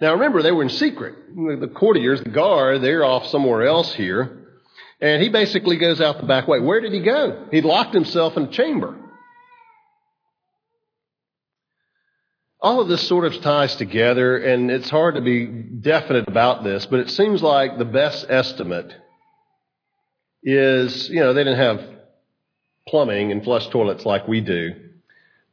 Now 0.00 0.12
remember, 0.12 0.42
they 0.42 0.52
were 0.52 0.64
in 0.64 0.68
secret. 0.68 1.14
The 1.34 1.70
courtiers, 1.72 2.20
the 2.22 2.30
guard, 2.30 2.82
they're 2.82 3.04
off 3.04 3.26
somewhere 3.26 3.62
else 3.62 3.94
here. 3.94 4.38
And 5.00 5.22
he 5.22 5.28
basically 5.28 5.78
goes 5.78 6.00
out 6.00 6.20
the 6.20 6.26
back 6.26 6.46
way. 6.46 6.60
Where 6.60 6.80
did 6.80 6.92
he 6.92 7.00
go? 7.00 7.46
He 7.50 7.60
locked 7.60 7.94
himself 7.94 8.36
in 8.36 8.44
a 8.44 8.50
chamber. 8.50 8.96
All 12.62 12.80
of 12.80 12.88
this 12.88 13.06
sort 13.08 13.24
of 13.24 13.40
ties 13.42 13.74
together, 13.74 14.38
and 14.38 14.70
it's 14.70 14.88
hard 14.88 15.16
to 15.16 15.20
be 15.20 15.46
definite 15.46 16.28
about 16.28 16.62
this, 16.62 16.86
but 16.86 17.00
it 17.00 17.10
seems 17.10 17.42
like 17.42 17.76
the 17.76 17.84
best 17.84 18.24
estimate 18.28 18.94
is, 20.44 21.08
you 21.08 21.20
know, 21.20 21.32
they 21.32 21.42
didn't 21.42 21.58
have 21.58 21.84
plumbing 22.86 23.32
and 23.32 23.42
flush 23.42 23.68
toilets 23.68 24.06
like 24.06 24.28
we 24.28 24.40
do. 24.40 24.74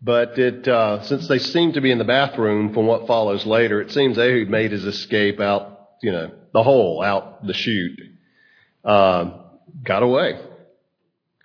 But 0.02 0.38
it, 0.38 0.68
uh, 0.68 1.02
since 1.02 1.28
they 1.28 1.40
seem 1.40 1.74
to 1.74 1.82
be 1.82 1.92
in 1.92 1.98
the 1.98 2.06
bathroom 2.06 2.74
from 2.74 2.86
what 2.86 3.08
follows 3.08 3.46
later, 3.46 3.82
it 3.82 3.92
seems 3.92 4.18
Ehud 4.18 4.48
made 4.48 4.72
his 4.72 4.86
escape 4.86 5.40
out, 5.40 5.90
you 6.04 6.12
know, 6.12 6.32
the 6.54 6.64
hole, 6.64 7.02
out 7.02 7.46
the 7.46 7.54
chute 7.54 8.00
uh, 8.84 9.32
got 9.84 10.04
away. 10.04 10.40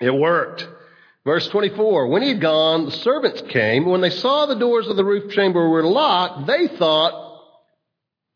It 0.00 0.14
worked. 0.14 0.66
Verse 1.24 1.48
24, 1.48 2.08
when 2.08 2.22
he 2.22 2.28
had 2.28 2.40
gone, 2.40 2.84
the 2.84 2.90
servants 2.90 3.42
came. 3.48 3.86
When 3.86 4.02
they 4.02 4.10
saw 4.10 4.44
the 4.44 4.56
doors 4.56 4.86
of 4.88 4.96
the 4.96 5.04
roof 5.04 5.32
chamber 5.32 5.68
were 5.68 5.82
locked, 5.82 6.46
they 6.46 6.68
thought, 6.68 7.24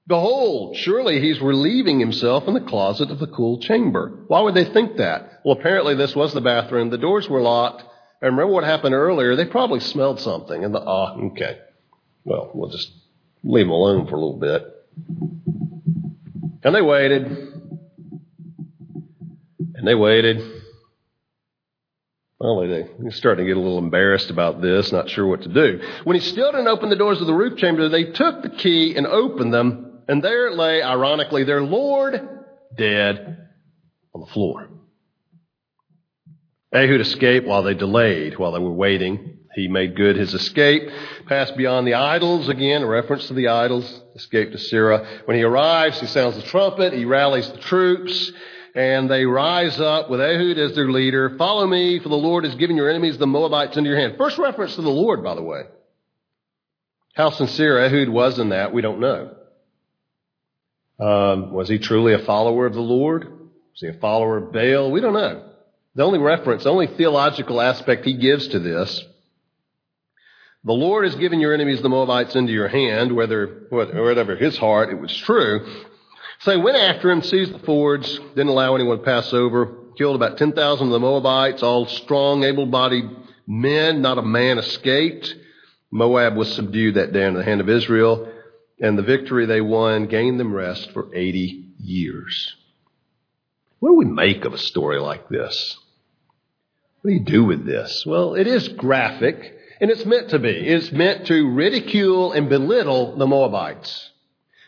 Behold, 0.07 0.75
surely 0.75 1.21
he's 1.21 1.39
relieving 1.39 2.01
himself 2.01 2.49
in 2.49 2.55
the 2.55 2.63
closet 2.63 3.11
of 3.11 3.19
the 3.19 3.27
cool 3.27 3.61
chamber. 3.61 4.25
Why 4.29 4.41
would 4.41 4.55
they 4.55 4.65
think 4.65 4.97
that? 4.97 5.41
Well, 5.45 5.59
apparently 5.59 5.97
this 5.97 6.17
was 6.17 6.33
the 6.33 6.41
bathroom. 6.41 6.89
The 6.89 6.97
doors 6.97 7.29
were 7.29 7.43
locked. 7.43 7.83
And 8.23 8.33
remember 8.33 8.55
what 8.55 8.65
happened 8.65 8.95
earlier? 8.95 9.37
They 9.37 9.45
probably 9.45 9.81
smelled 9.81 10.19
something. 10.21 10.65
And 10.65 10.75
the, 10.75 10.81
ah, 10.81 11.15
okay. 11.33 11.59
Well, 12.25 12.51
we'll 12.55 12.71
just 12.71 12.91
leave 13.45 13.67
them 13.67 13.71
alone 13.71 14.07
for 14.07 14.15
a 14.15 14.19
little 14.19 14.39
bit. 14.39 14.65
And 16.65 16.75
they 16.75 16.83
waited. 16.83 17.27
And 19.75 19.87
they 19.87 19.95
waited. 19.95 20.58
Finally, 22.41 22.69
they 22.69 23.11
starting 23.11 23.45
to 23.45 23.51
get 23.51 23.57
a 23.57 23.61
little 23.61 23.79
embarrassed 23.79 24.31
about 24.31 24.61
this, 24.61 24.93
not 24.93 25.11
sure 25.11 25.27
what 25.27 25.43
to 25.43 25.49
do. 25.49 25.81
When 26.05 26.15
he 26.15 26.23
still 26.23 26.53
didn't 26.53 26.69
open 26.69 26.89
the 26.89 26.97
doors 26.97 27.21
of 27.21 27.27
the 27.27 27.35
roof 27.35 27.59
chamber, 27.59 27.89
they 27.89 28.05
took 28.05 28.43
the 28.43 28.51
key 28.51 28.95
and 28.97 29.07
opened 29.09 29.53
them, 29.53 30.03
and 30.07 30.23
there 30.23 30.53
lay, 30.53 30.81
ironically, 30.81 31.43
their 31.43 31.63
Lord 31.63 32.15
dead 32.77 33.49
on 34.15 34.21
the 34.21 34.33
floor. 34.33 34.69
Ehud 36.73 37.01
escaped 37.01 37.47
while 37.47 37.65
they 37.65 37.75
delayed, 37.75 38.39
while 38.39 38.53
they 38.53 38.61
were 38.61 38.73
waiting. 38.73 39.39
He 39.57 39.67
made 39.67 39.97
good 39.97 40.15
his 40.15 40.35
escape, 40.35 40.89
passed 41.27 41.57
beyond 41.57 41.89
the 41.89 41.95
idols, 41.95 42.49
again, 42.49 42.83
a 42.83 42.87
reference 42.87 43.27
to 43.27 43.35
the 43.35 43.49
idols, 43.49 44.03
escaped 44.15 44.53
to 44.53 44.59
Seirah. 44.59 45.27
When 45.27 45.37
he 45.37 45.43
arrives, 45.43 45.99
he 45.99 46.07
sounds 46.07 46.37
the 46.37 46.43
trumpet, 46.43 46.93
he 46.93 47.05
rallies 47.05 47.51
the 47.51 47.59
troops, 47.59 48.31
and 48.79 49.11
they 49.11 49.25
rise 49.27 49.81
up 49.81 50.09
with 50.09 50.21
Ehud 50.21 50.57
as 50.57 50.77
their 50.77 50.89
leader. 50.89 51.37
Follow 51.37 51.67
me, 51.67 51.99
for 51.99 52.09
the 52.09 52.15
Lord 52.15 52.45
has 52.45 52.55
given 52.55 52.77
your 52.77 52.89
enemies, 52.89 53.19
the 53.19 53.27
Moabites, 53.27 53.77
into 53.77 53.91
your 53.91 53.99
hand. 53.99 54.15
First 54.17 54.39
reference 54.39 54.77
to 54.77 54.83
the 54.83 54.89
Lord, 54.89 55.25
by 55.25 55.35
the 55.35 55.43
way. 55.43 55.63
How 57.13 57.31
sincere 57.31 57.85
Ehud 57.85 58.09
was 58.09 58.39
in 58.39 58.51
that, 58.51 58.73
we 58.73 58.81
don't 58.81 59.01
know. 59.01 59.35
Um, 61.01 61.53
was 61.53 61.69
he 61.69 61.81
truly 61.81 62.15
a 62.15 62.21
follower 62.21 62.67
of 62.67 62.75
the 62.75 62.81
Lord? 62.81 63.25
Was 63.25 63.81
he 63.81 63.89
a 63.89 63.95
follower 63.95 64.37
of 64.37 64.53
Baal? 64.53 64.93
We 64.93 65.01
don't 65.01 65.13
know. 65.13 65.51
The 65.97 66.05
only 66.05 66.21
reference, 66.21 66.63
the 66.63 66.71
only 66.71 66.87
theological 66.87 67.61
aspect 67.61 68.05
he 68.05 68.17
gives 68.17 68.47
to 68.49 68.61
this 68.61 69.05
the 70.65 70.73
Lord 70.73 71.05
has 71.05 71.15
given 71.15 71.41
your 71.41 71.55
enemies, 71.55 71.83
the 71.83 71.89
Moabites, 71.89 72.37
into 72.37 72.53
your 72.53 72.69
hand, 72.69 73.15
whether, 73.15 73.67
whatever 73.71 74.37
his 74.37 74.59
heart, 74.59 74.91
it 74.91 75.01
was 75.01 75.17
true. 75.17 75.67
So 76.41 76.53
they 76.53 76.57
went 76.57 76.77
after 76.77 77.11
him, 77.11 77.23
seized 77.23 77.53
the 77.53 77.59
fords, 77.59 78.17
didn't 78.17 78.49
allow 78.49 78.75
anyone 78.75 78.99
to 78.99 79.05
pass 79.05 79.33
over, 79.33 79.75
killed 79.97 80.15
about 80.15 80.39
10,000 80.39 80.87
of 80.87 80.93
the 80.93 81.01
Moabites, 81.01 81.63
all 81.65 81.87
strong, 81.87 82.45
able-bodied 82.45 83.11
men. 83.47 84.03
Not 84.03 84.19
a 84.19 84.23
man 84.23 84.59
escaped. 84.59 85.35
Moab 85.91 86.37
was 86.37 86.55
subdued 86.55 86.95
that 86.95 87.13
day 87.13 87.27
in 87.27 87.35
the 87.35 87.43
hand 87.43 87.61
of 87.61 87.69
Israel, 87.69 88.31
and 88.81 88.97
the 88.97 89.03
victory 89.03 89.47
they 89.47 89.61
won 89.61 90.07
gained 90.07 90.39
them 90.39 90.55
rest 90.55 90.93
for 90.93 91.13
80 91.13 91.71
years. 91.81 92.55
What 93.81 93.91
do 93.91 93.95
we 93.95 94.05
make 94.05 94.45
of 94.45 94.55
a 94.55 94.59
story 94.59 95.01
like 95.01 95.29
this? 95.29 95.77
What 97.01 97.11
do 97.11 97.15
you 97.15 97.25
do 97.25 97.45
with 97.45 97.65
this? 97.65 98.05
Well, 98.07 98.35
it 98.35 98.47
is 98.47 98.69
graphic, 98.69 99.59
and 99.81 99.91
it's 99.91 100.05
meant 100.05 100.31
to 100.31 100.39
be. 100.39 100.51
It's 100.51 100.93
meant 100.93 101.27
to 101.27 101.51
ridicule 101.51 102.33
and 102.33 102.49
belittle 102.49 103.17
the 103.17 103.27
Moabites 103.27 104.11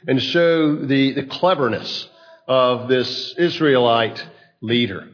and 0.07 0.23
show 0.23 0.77
the, 0.77 1.13
the 1.13 1.25
cleverness 1.25 2.09
of 2.47 2.89
this 2.89 3.35
Israelite 3.39 4.25
leader. 4.61 5.09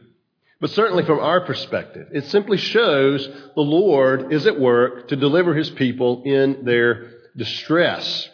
But 0.59 0.71
certainly 0.71 1.05
from 1.05 1.19
our 1.19 1.41
perspective, 1.41 2.07
it 2.11 2.25
simply 2.25 2.57
shows 2.57 3.27
the 3.27 3.61
Lord 3.61 4.33
is 4.33 4.47
at 4.47 4.59
work 4.59 5.09
to 5.09 5.15
deliver 5.15 5.53
his 5.53 5.69
people 5.69 6.23
in 6.25 6.65
their 6.65 7.11
distress. 7.35 8.27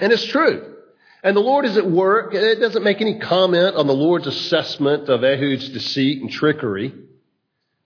And 0.00 0.12
it's 0.12 0.24
true. 0.24 0.76
And 1.22 1.36
the 1.36 1.40
Lord 1.40 1.66
is 1.66 1.76
at 1.76 1.88
work. 1.88 2.34
It 2.34 2.58
doesn't 2.58 2.82
make 2.82 3.00
any 3.00 3.18
comment 3.18 3.76
on 3.76 3.86
the 3.86 3.94
Lord's 3.94 4.26
assessment 4.26 5.08
of 5.08 5.22
Ehud's 5.22 5.68
deceit 5.68 6.20
and 6.20 6.30
trickery. 6.30 6.94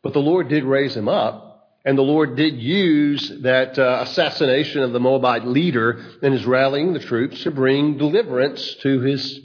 But 0.03 0.13
the 0.13 0.21
Lord 0.21 0.49
did 0.49 0.65
raise 0.65 0.97
him 0.97 1.09
up. 1.09 1.46
And 1.87 1.97
the 1.97 2.03
Lord 2.03 2.35
did 2.35 2.61
use 2.61 3.33
that 3.43 3.79
uh, 3.79 4.01
assassination 4.03 4.83
of 4.83 4.93
the 4.93 4.99
Moabite 4.99 5.47
leader 5.47 6.05
in 6.21 6.33
his 6.33 6.45
rallying 6.45 6.93
the 6.93 6.99
troops 6.99 7.45
to 7.45 7.53
bring 7.53 7.97
deliverance 7.97 8.75
to 8.83 9.01
his 9.01 9.41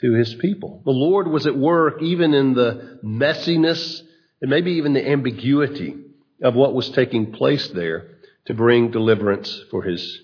to 0.00 0.12
his 0.12 0.34
people. 0.34 0.82
The 0.84 0.90
Lord 0.90 1.28
was 1.28 1.46
at 1.46 1.56
work 1.56 2.02
even 2.02 2.34
in 2.34 2.54
the 2.54 2.98
messiness 3.04 4.02
and 4.42 4.50
maybe 4.50 4.72
even 4.72 4.94
the 4.94 5.08
ambiguity 5.08 5.96
of 6.42 6.54
what 6.54 6.74
was 6.74 6.90
taking 6.90 7.32
place 7.32 7.68
there 7.68 8.08
to 8.46 8.52
bring 8.52 8.90
deliverance 8.90 9.62
for 9.70 9.84
his 9.84 10.20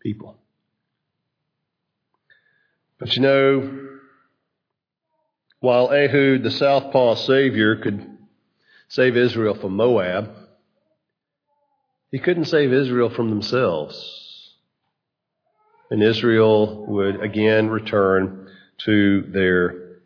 people. 0.00 0.36
But 2.98 3.16
you 3.16 3.22
know, 3.22 3.88
while 5.58 5.90
Ehud, 5.90 6.42
the 6.42 6.50
southpaw 6.50 7.14
savior, 7.14 7.76
could 7.76 8.18
save 8.88 9.16
Israel 9.16 9.54
from 9.54 9.74
Moab, 9.74 10.41
he 12.12 12.18
couldn't 12.18 12.44
save 12.44 12.72
Israel 12.72 13.08
from 13.08 13.30
themselves. 13.30 14.54
And 15.90 16.02
Israel 16.02 16.86
would 16.86 17.20
again 17.20 17.68
return 17.68 18.48
to 18.84 19.22
their 19.22 20.00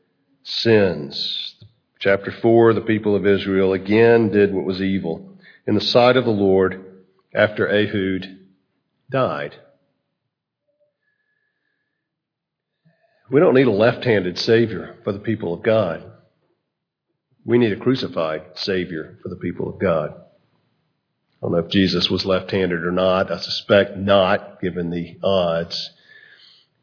sins. 0.44 1.56
Chapter 1.98 2.30
4 2.30 2.74
the 2.74 2.80
people 2.80 3.16
of 3.16 3.26
Israel 3.26 3.72
again 3.72 4.30
did 4.30 4.54
what 4.54 4.64
was 4.64 4.80
evil 4.80 5.38
in 5.66 5.74
the 5.74 5.80
sight 5.80 6.16
of 6.16 6.24
the 6.24 6.30
Lord 6.30 7.04
after 7.34 7.68
Ehud 7.68 8.38
died. 9.10 9.56
We 13.30 13.40
don't 13.40 13.54
need 13.54 13.66
a 13.66 13.72
left 13.72 14.04
handed 14.04 14.38
Savior 14.38 14.96
for 15.02 15.12
the 15.12 15.18
people 15.18 15.52
of 15.52 15.64
God. 15.64 16.04
We 17.44 17.58
need 17.58 17.72
a 17.72 17.80
crucified 17.80 18.42
Savior 18.54 19.18
for 19.22 19.28
the 19.28 19.36
people 19.36 19.68
of 19.68 19.80
God. 19.80 20.14
I 21.38 21.46
don't 21.46 21.52
know 21.52 21.58
if 21.58 21.68
Jesus 21.68 22.10
was 22.10 22.24
left 22.24 22.50
handed 22.50 22.82
or 22.84 22.92
not. 22.92 23.30
I 23.30 23.38
suspect 23.38 23.96
not, 23.96 24.60
given 24.60 24.90
the 24.90 25.18
odds. 25.22 25.90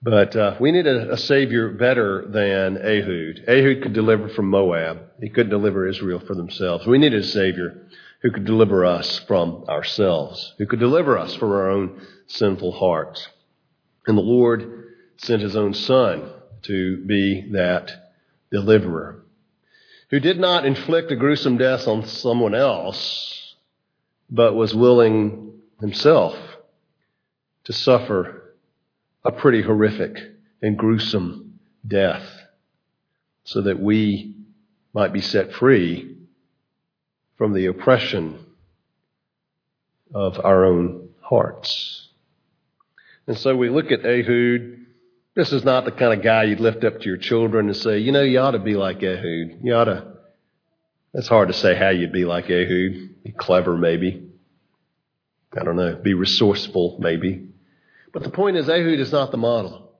But 0.03 0.35
uh, 0.35 0.55
we 0.59 0.71
need 0.71 0.85
a, 0.85 1.13
a, 1.13 1.17
Savior 1.17 1.69
better 1.69 2.25
than 2.27 2.77
Ehud. 2.77 3.45
Ehud 3.47 3.81
could 3.81 3.93
deliver 3.93 4.27
from 4.29 4.49
Moab, 4.49 4.99
he 5.21 5.29
couldn't 5.29 5.49
deliver 5.49 5.87
Israel 5.87 6.19
for 6.19 6.35
themselves. 6.35 6.85
We 6.85 6.97
needed 6.97 7.21
a 7.21 7.27
Savior 7.27 7.87
who 8.21 8.31
could 8.31 8.45
deliver 8.45 8.85
us 8.85 9.19
from 9.19 9.63
ourselves, 9.69 10.53
who 10.57 10.65
could 10.65 10.79
deliver 10.79 11.17
us 11.17 11.33
from 11.35 11.51
our 11.51 11.69
own 11.69 12.01
sinful 12.27 12.73
hearts. 12.73 13.27
And 14.05 14.17
the 14.17 14.21
Lord 14.21 14.93
sent 15.17 15.41
his 15.41 15.55
own 15.55 15.73
son 15.73 16.29
to 16.63 17.05
be 17.05 17.49
that 17.51 18.11
deliverer, 18.51 19.23
who 20.09 20.19
did 20.19 20.39
not 20.39 20.65
inflict 20.65 21.11
a 21.11 21.15
gruesome 21.15 21.57
death 21.57 21.87
on 21.87 22.05
someone 22.05 22.55
else, 22.55 23.42
but 24.33 24.53
was 24.53 24.75
willing 24.75 25.53
himself 25.79 26.35
to 27.63 27.71
suffer 27.71 28.55
a 29.23 29.31
pretty 29.31 29.61
horrific 29.61 30.17
and 30.61 30.77
gruesome 30.77 31.59
death 31.87 32.27
so 33.45 33.61
that 33.61 33.79
we 33.79 34.35
might 34.93 35.13
be 35.13 35.21
set 35.21 35.53
free 35.53 36.17
from 37.37 37.53
the 37.53 37.67
oppression 37.67 38.45
of 40.13 40.43
our 40.43 40.65
own 40.65 41.09
hearts. 41.21 42.09
And 43.27 43.37
so 43.37 43.55
we 43.55 43.69
look 43.69 43.91
at 43.91 44.05
Ehud 44.05 44.83
this 45.35 45.51
is 45.51 45.63
not 45.63 45.85
the 45.85 45.91
kind 45.91 46.13
of 46.13 46.23
guy 46.23 46.43
you'd 46.43 46.59
lift 46.59 46.83
up 46.83 46.99
to 46.99 47.05
your 47.05 47.17
children 47.17 47.67
and 47.67 47.75
say, 47.75 47.97
you 47.97 48.11
know, 48.11 48.21
you 48.21 48.39
ought 48.39 48.51
to 48.51 48.59
be 48.59 48.75
like 48.75 49.01
Ehud. 49.01 49.59
You 49.63 49.73
ought 49.73 49.85
to. 49.85 50.12
It's 51.13 51.27
hard 51.27 51.49
to 51.49 51.53
say 51.53 51.75
how 51.75 51.89
you'd 51.89 52.11
be 52.11 52.25
like 52.25 52.45
Ehud. 52.49 53.23
Be 53.23 53.31
clever, 53.37 53.77
maybe. 53.77 54.29
I 55.55 55.63
don't 55.63 55.75
know. 55.75 55.95
Be 55.95 56.15
resourceful, 56.15 56.97
maybe. 56.99 57.49
But 58.11 58.23
the 58.23 58.31
point 58.31 58.57
is, 58.57 58.67
Ehud 58.67 58.99
is 58.99 59.11
not 59.11 59.31
the 59.31 59.37
model. 59.37 59.91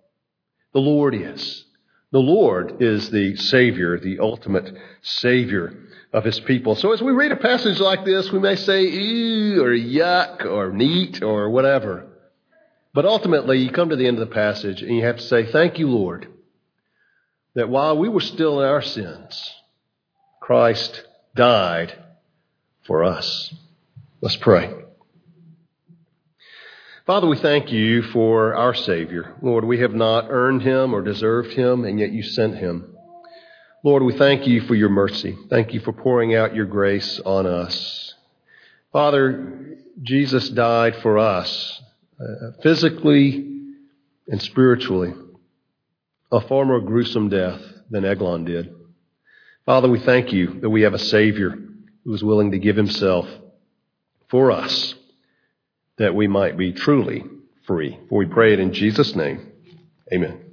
The 0.73 0.79
Lord 0.79 1.13
is. 1.13 1.65
The 2.11 2.19
Lord 2.19 2.81
is 2.81 3.09
the 3.09 3.35
Savior, 3.35 3.99
the 3.99 4.19
ultimate 4.19 4.75
Savior 5.01 5.73
of 6.11 6.23
His 6.23 6.39
people. 6.39 6.75
So 6.75 6.93
as 6.93 7.01
we 7.01 7.11
read 7.11 7.31
a 7.31 7.37
passage 7.37 7.79
like 7.79 8.05
this, 8.05 8.31
we 8.31 8.39
may 8.39 8.55
say, 8.55 8.83
ew, 8.83 9.63
or 9.63 9.71
yuck, 9.71 10.45
or 10.45 10.71
neat, 10.71 11.21
or 11.21 11.49
whatever. 11.49 12.07
But 12.93 13.05
ultimately, 13.05 13.59
you 13.59 13.71
come 13.71 13.89
to 13.89 13.95
the 13.95 14.07
end 14.07 14.19
of 14.19 14.27
the 14.27 14.33
passage 14.33 14.81
and 14.81 14.95
you 14.95 15.03
have 15.03 15.17
to 15.17 15.23
say, 15.23 15.51
Thank 15.51 15.79
you, 15.79 15.89
Lord, 15.89 16.27
that 17.55 17.69
while 17.69 17.97
we 17.97 18.09
were 18.09 18.21
still 18.21 18.61
in 18.61 18.67
our 18.67 18.83
sins, 18.83 19.51
Christ 20.43 21.07
died 21.37 21.93
for 22.85 23.05
us. 23.05 23.55
Let's 24.19 24.35
pray. 24.35 24.73
Father, 27.07 27.27
we 27.27 27.37
thank 27.37 27.71
you 27.71 28.01
for 28.01 28.53
our 28.53 28.73
Savior. 28.73 29.35
Lord, 29.41 29.63
we 29.63 29.79
have 29.79 29.93
not 29.93 30.25
earned 30.27 30.61
him 30.61 30.93
or 30.93 31.01
deserved 31.01 31.53
him, 31.53 31.85
and 31.85 31.97
yet 31.97 32.11
you 32.11 32.23
sent 32.23 32.57
him. 32.57 32.93
Lord, 33.85 34.03
we 34.03 34.17
thank 34.17 34.45
you 34.45 34.59
for 34.67 34.75
your 34.75 34.89
mercy. 34.89 35.37
Thank 35.49 35.73
you 35.73 35.79
for 35.79 35.93
pouring 35.93 36.35
out 36.35 36.53
your 36.53 36.65
grace 36.65 37.21
on 37.25 37.45
us. 37.45 38.13
Father, 38.91 39.77
Jesus 40.01 40.49
died 40.49 40.97
for 40.97 41.19
us 41.19 41.81
uh, 42.19 42.61
physically 42.61 43.69
and 44.27 44.41
spiritually, 44.41 45.13
a 46.33 46.41
far 46.41 46.65
more 46.65 46.81
gruesome 46.81 47.29
death 47.29 47.61
than 47.89 48.03
Eglon 48.03 48.43
did. 48.43 48.82
Father, 49.65 49.89
we 49.89 49.99
thank 49.99 50.33
you 50.33 50.59
that 50.59 50.69
we 50.69 50.81
have 50.81 50.93
a 50.93 50.99
Savior 50.99 51.57
who 52.03 52.13
is 52.13 52.23
willing 52.23 52.51
to 52.51 52.59
give 52.59 52.75
himself 52.75 53.27
for 54.29 54.51
us 54.51 54.93
that 55.97 56.15
we 56.15 56.27
might 56.27 56.57
be 56.57 56.73
truly 56.73 57.23
free. 57.65 57.97
For 58.09 58.17
we 58.17 58.25
pray 58.25 58.53
it 58.53 58.59
in 58.59 58.73
Jesus' 58.73 59.15
name. 59.15 59.51
Amen. 60.11 60.52